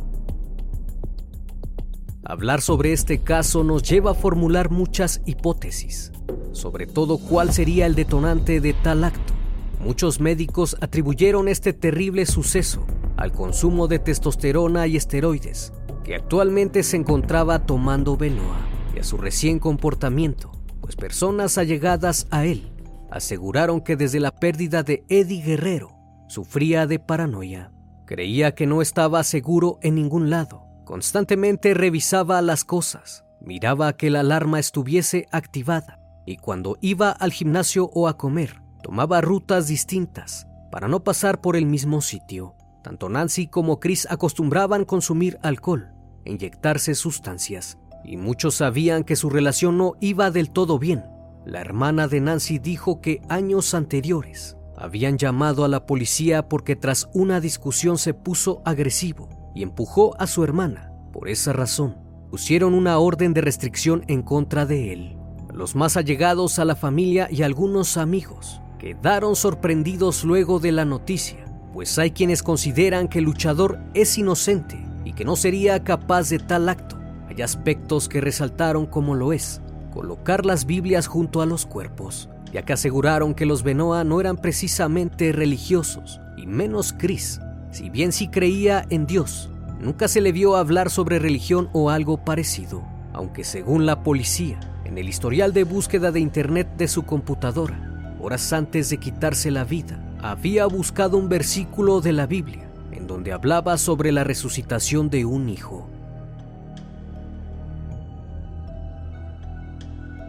Hablar 2.24 2.62
sobre 2.62 2.94
este 2.94 3.20
caso 3.20 3.64
nos 3.64 3.84
lleva 3.84 4.12
a 4.12 4.16
formular 4.16 4.70
muchas 4.70 5.22
hipótesis, 5.26 6.12
sobre 6.52 6.86
todo 6.86 7.18
cuál 7.18 7.52
sería 7.52 7.86
el 7.88 7.96
detonante 7.96 8.62
de 8.62 8.74
tal 8.74 9.04
acto. 9.04 9.34
Muchos 9.80 10.20
médicos 10.20 10.78
atribuyeron 10.82 11.48
este 11.48 11.74
terrible 11.74 12.26
suceso 12.26 12.86
al 13.18 13.32
consumo 13.32 13.88
de 13.88 14.00
testosterona 14.00 14.86
y 14.88 14.98
esteroides 14.98 15.74
que 16.04 16.16
actualmente 16.16 16.84
se 16.84 16.98
encontraba 16.98 17.66
tomando 17.66 18.18
Benoa 18.18 18.60
y 18.96 19.00
a 19.00 19.04
su 19.04 19.18
recién 19.18 19.60
comportamiento, 19.60 20.52
pues 20.80 20.96
personas 20.96 21.58
allegadas 21.58 22.28
a 22.30 22.46
él 22.46 22.72
aseguraron 23.12 23.82
que 23.82 23.96
desde 23.98 24.20
la 24.20 24.32
pérdida 24.32 24.84
de 24.84 25.04
Eddie 25.10 25.44
Guerrero, 25.44 25.92
sufría 26.28 26.88
de 26.88 26.98
paranoia. 26.98 27.72
Creía 28.08 28.56
que 28.56 28.66
no 28.66 28.82
estaba 28.82 29.24
seguro 29.24 29.80
en 29.82 29.96
ningún 29.96 30.30
lado. 30.30 30.71
Constantemente 30.86 31.74
revisaba 31.74 32.42
las 32.42 32.64
cosas, 32.64 33.24
miraba 33.40 33.94
que 33.94 34.10
la 34.10 34.22
alarma 34.22 34.60
estuviese 34.60 35.28
activada 35.32 36.00
y 36.26 36.38
cuando 36.38 36.78
iba 36.82 37.12
al 37.12 37.32
gimnasio 37.32 37.90
o 37.94 38.08
a 38.08 38.18
comer, 38.18 38.62
tomaba 38.84 39.22
rutas 39.22 39.68
distintas 39.68 40.48
para 40.72 40.88
no 40.88 41.04
pasar 41.04 41.42
por 41.42 41.56
el 41.56 41.66
mismo 41.66 42.02
sitio. 42.02 42.56
Tanto 42.84 43.10
Nancy 43.10 43.48
como 43.48 43.80
Chris 43.80 44.08
acostumbraban 44.10 44.86
consumir 44.86 45.38
alcohol, 45.44 45.92
inyectarse 46.26 46.96
sustancias, 46.96 47.78
y 48.04 48.18
muchos 48.18 48.56
sabían 48.56 49.04
que 49.04 49.16
su 49.16 49.30
relación 49.30 49.78
no 49.78 49.94
iba 50.00 50.32
del 50.32 50.50
todo 50.52 50.80
bien. 50.80 51.06
La 51.46 51.62
hermana 51.62 52.08
de 52.08 52.22
Nancy 52.22 52.60
dijo 52.60 53.02
que 53.02 53.22
años 53.30 53.74
anteriores 53.74 54.58
habían 54.76 55.18
llamado 55.18 55.64
a 55.64 55.68
la 55.68 55.86
policía 55.86 56.48
porque 56.48 56.76
tras 56.76 57.10
una 57.14 57.40
discusión 57.40 58.00
se 58.00 58.16
puso 58.16 58.62
agresivo 58.66 59.41
y 59.54 59.64
empujó 59.64 60.16
a 60.20 60.28
su 60.28 60.44
hermana. 60.44 60.92
Por 61.12 61.30
esa 61.30 61.54
razón, 61.54 61.98
pusieron 62.30 62.74
una 62.74 62.98
orden 62.98 63.34
de 63.34 63.42
restricción 63.42 64.04
en 64.08 64.22
contra 64.22 64.66
de 64.66 64.94
él. 64.94 65.18
Los 65.54 65.76
más 65.76 65.98
allegados 65.98 66.60
a 66.60 66.66
la 66.66 66.76
familia 66.76 67.28
y 67.30 67.44
algunos 67.44 67.98
amigos 67.98 68.62
quedaron 68.80 69.36
sorprendidos 69.36 70.24
luego 70.24 70.60
de 70.60 70.72
la 70.72 70.86
noticia, 70.86 71.46
pues 71.74 72.00
hay 72.00 72.12
quienes 72.12 72.42
consideran 72.42 73.08
que 73.08 73.20
el 73.20 73.26
luchador 73.26 73.80
es 73.94 74.18
inocente 74.18 74.84
y 75.06 75.14
que 75.14 75.26
no 75.26 75.36
sería 75.36 75.84
capaz 75.84 76.30
de 76.30 76.40
tal 76.40 76.70
acto. 76.70 76.98
Hay 77.28 77.42
aspectos 77.42 78.10
que 78.10 78.22
resaltaron 78.22 78.86
como 78.86 79.14
lo 79.14 79.34
es, 79.34 79.62
colocar 79.94 80.46
las 80.46 80.66
Biblias 80.66 81.08
junto 81.08 81.42
a 81.42 81.46
los 81.46 81.66
cuerpos, 81.66 82.30
ya 82.52 82.64
que 82.64 82.74
aseguraron 82.74 83.34
que 83.34 83.46
los 83.46 83.64
Benoa 83.64 84.04
no 84.04 84.20
eran 84.20 84.38
precisamente 84.38 85.32
religiosos, 85.32 86.20
y 86.38 86.48
menos 86.48 86.94
Chris, 86.98 87.40
si 87.72 87.90
bien 87.90 88.12
sí 88.12 88.28
creía 88.28 88.86
en 88.90 89.08
Dios. 89.08 89.50
Nunca 89.80 90.08
se 90.08 90.22
le 90.22 90.32
vio 90.32 90.56
hablar 90.56 90.90
sobre 90.90 91.20
religión 91.20 91.70
o 91.74 91.90
algo 91.90 92.24
parecido, 92.24 92.84
aunque 93.14 93.44
según 93.44 93.86
la 93.86 94.04
policía, 94.04 94.60
en 94.86 94.98
el 94.98 95.10
historial 95.10 95.54
de 95.54 95.64
búsqueda 95.64 96.12
de 96.12 96.20
Internet 96.20 96.68
de 96.78 96.88
su 96.88 97.04
computadora, 97.04 98.16
horas 98.20 98.54
antes 98.54 98.90
de 98.90 98.98
quitarse 98.98 99.50
la 99.50 99.64
vida, 99.64 100.00
había 100.22 100.66
buscado 100.68 101.18
un 101.18 101.30
versículo 101.30 102.02
de 102.02 102.14
la 102.14 102.28
Biblia 102.28 102.70
en 102.92 103.08
donde 103.08 103.32
hablaba 103.32 103.78
sobre 103.78 104.12
la 104.12 104.24
resucitación 104.24 105.10
de 105.10 105.26
un 105.26 105.50
hijo. 105.50 105.88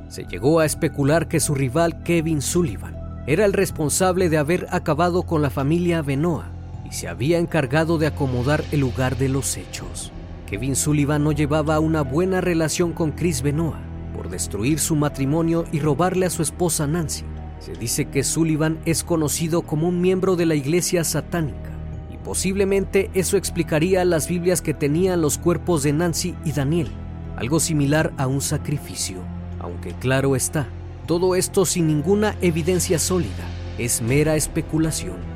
Se 0.09 0.25
llegó 0.25 0.61
a 0.61 0.67
especular 0.67 1.27
que 1.27 1.41
su 1.41 1.55
rival 1.55 2.03
Kevin 2.03 2.41
Sullivan 2.41 2.97
era 3.27 3.45
el 3.45 3.53
responsable 3.53 4.29
de 4.29 4.39
haber 4.39 4.67
acabado 4.71 5.25
con 5.25 5.43
la 5.43 5.51
familia 5.51 6.03
Benoa 6.03 6.52
se 6.93 7.09
había 7.09 7.39
encargado 7.39 7.99
de 7.99 8.07
acomodar 8.07 8.63
el 8.71 8.81
lugar 8.81 9.17
de 9.17 9.29
los 9.29 9.57
hechos. 9.57 10.13
Kevin 10.47 10.77
Sullivan 10.77 11.25
no 11.25 11.33
llevaba 11.33 11.81
una 11.81 12.03
buena 12.03 12.43
relación 12.43 12.93
con 12.93 13.13
Chris 13.13 13.41
Benoa 13.41 13.81
por 14.15 14.29
destruir 14.29 14.79
su 14.79 14.95
matrimonio 14.95 15.65
y 15.73 15.81
robarle 15.81 16.27
a 16.27 16.31
su 16.31 16.43
esposa 16.43 16.87
Nancy. 16.87 17.25
Se 17.61 17.73
dice 17.73 18.07
que 18.07 18.23
Sullivan 18.23 18.79
es 18.85 19.05
conocido 19.05 19.63
como 19.63 19.89
un 19.89 20.03
miembro 20.03 20.37
de 20.37 20.45
la 20.45 20.55
iglesia 20.55 21.05
satánica 21.05 21.71
y 22.13 22.19
posiblemente 22.19 23.11
eso 23.15 23.39
explicaría 23.39 24.05
las 24.05 24.29
Biblias 24.29 24.61
que 24.61 24.75
tenían 24.75 25.23
los 25.23 25.39
cuerpos 25.39 25.83
de 25.83 25.95
Nancy 25.95 26.35
y 26.45 26.53
Daniel, 26.53 26.89
algo 27.37 27.59
similar 27.59 28.13
a 28.19 28.27
un 28.27 28.43
sacrificio. 28.43 29.17
Aunque 29.61 29.95
claro 29.95 30.37
está, 30.37 30.67
todo 31.07 31.37
esto 31.37 31.65
sin 31.65 31.87
ninguna 31.87 32.37
evidencia 32.43 32.99
sólida, 32.99 33.47
es 33.79 34.03
mera 34.03 34.37
especulación. 34.37 35.32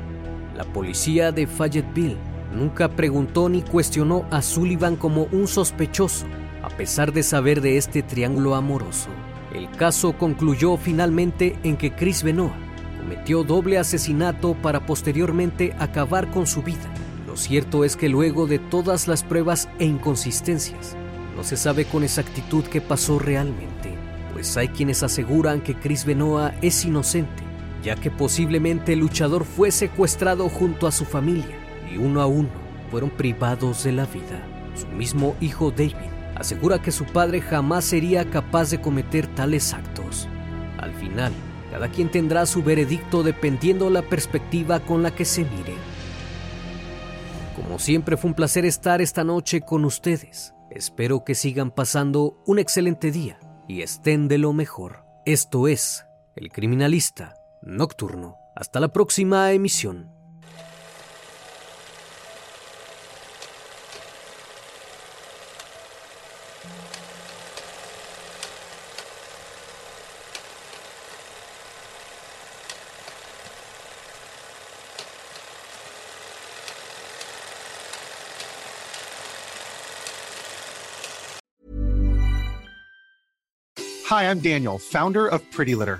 La 0.57 0.63
policía 0.63 1.31
de 1.31 1.45
Fayetteville 1.45 2.17
nunca 2.51 2.89
preguntó 2.89 3.47
ni 3.47 3.61
cuestionó 3.61 4.25
a 4.31 4.41
Sullivan 4.41 4.95
como 4.95 5.27
un 5.31 5.47
sospechoso, 5.47 6.25
a 6.63 6.69
pesar 6.69 7.13
de 7.13 7.21
saber 7.21 7.61
de 7.61 7.77
este 7.77 8.01
triángulo 8.01 8.55
amoroso. 8.55 9.09
El 9.53 9.69
caso 9.69 10.17
concluyó 10.17 10.75
finalmente 10.77 11.59
en 11.61 11.77
que 11.77 11.93
Chris 11.93 12.23
Benoit 12.23 12.53
cometió 12.97 13.43
doble 13.43 13.77
asesinato 13.77 14.55
para 14.55 14.83
posteriormente 14.87 15.75
acabar 15.77 16.31
con 16.31 16.47
su 16.47 16.63
vida. 16.63 16.91
Lo 17.27 17.37
cierto 17.37 17.83
es 17.83 17.95
que 17.95 18.09
luego 18.09 18.47
de 18.47 18.57
todas 18.57 19.07
las 19.07 19.23
pruebas 19.23 19.69
e 19.77 19.85
inconsistencias, 19.85 20.97
no 21.35 21.43
se 21.43 21.55
sabe 21.55 21.85
con 21.85 22.03
exactitud 22.03 22.63
qué 22.63 22.81
pasó 22.81 23.19
realmente, 23.19 23.93
pues 24.33 24.57
hay 24.57 24.69
quienes 24.69 25.03
aseguran 25.03 25.61
que 25.61 25.75
Chris 25.75 26.03
Benoit 26.03 26.55
es 26.63 26.83
inocente, 26.83 27.46
ya 27.83 27.95
que 27.95 28.11
posiblemente 28.11 28.93
el 28.93 28.99
luchador 28.99 29.45
fue 29.45 29.71
secuestrado 29.71 30.49
junto 30.49 30.87
a 30.87 30.91
su 30.91 31.05
familia 31.05 31.57
y 31.91 31.97
uno 31.97 32.21
a 32.21 32.27
uno 32.27 32.49
fueron 32.89 33.09
privados 33.09 33.83
de 33.83 33.91
la 33.91 34.05
vida. 34.05 34.41
Su 34.75 34.87
mismo 34.87 35.35
hijo 35.41 35.71
David 35.71 35.93
asegura 36.35 36.81
que 36.81 36.91
su 36.91 37.05
padre 37.05 37.41
jamás 37.41 37.85
sería 37.85 38.29
capaz 38.29 38.69
de 38.69 38.79
cometer 38.79 39.27
tales 39.27 39.73
actos. 39.73 40.27
Al 40.77 40.93
final, 40.93 41.33
cada 41.71 41.89
quien 41.89 42.09
tendrá 42.09 42.45
su 42.45 42.63
veredicto 42.63 43.23
dependiendo 43.23 43.89
la 43.89 44.03
perspectiva 44.03 44.79
con 44.79 45.03
la 45.03 45.11
que 45.15 45.25
se 45.25 45.43
mire. 45.43 45.75
Como 47.55 47.79
siempre 47.79 48.17
fue 48.17 48.29
un 48.29 48.35
placer 48.35 48.65
estar 48.65 49.01
esta 49.01 49.23
noche 49.23 49.61
con 49.61 49.83
ustedes. 49.83 50.53
Espero 50.69 51.23
que 51.23 51.33
sigan 51.33 51.71
pasando 51.71 52.41
un 52.45 52.59
excelente 52.59 53.11
día 53.11 53.39
y 53.67 53.81
estén 53.81 54.27
de 54.27 54.37
lo 54.37 54.53
mejor. 54.53 55.03
Esto 55.25 55.67
es 55.67 56.05
El 56.35 56.51
Criminalista 56.51 57.36
Nocturno. 57.61 58.37
Hasta 58.55 58.79
la 58.79 58.87
próxima 58.89 59.51
emisión. 59.51 60.17
Hi, 84.09 84.23
I'm 84.31 84.39
Daniel, 84.39 84.79
founder 84.79 85.27
of 85.27 85.41
Pretty 85.51 85.75
Litter. 85.75 85.99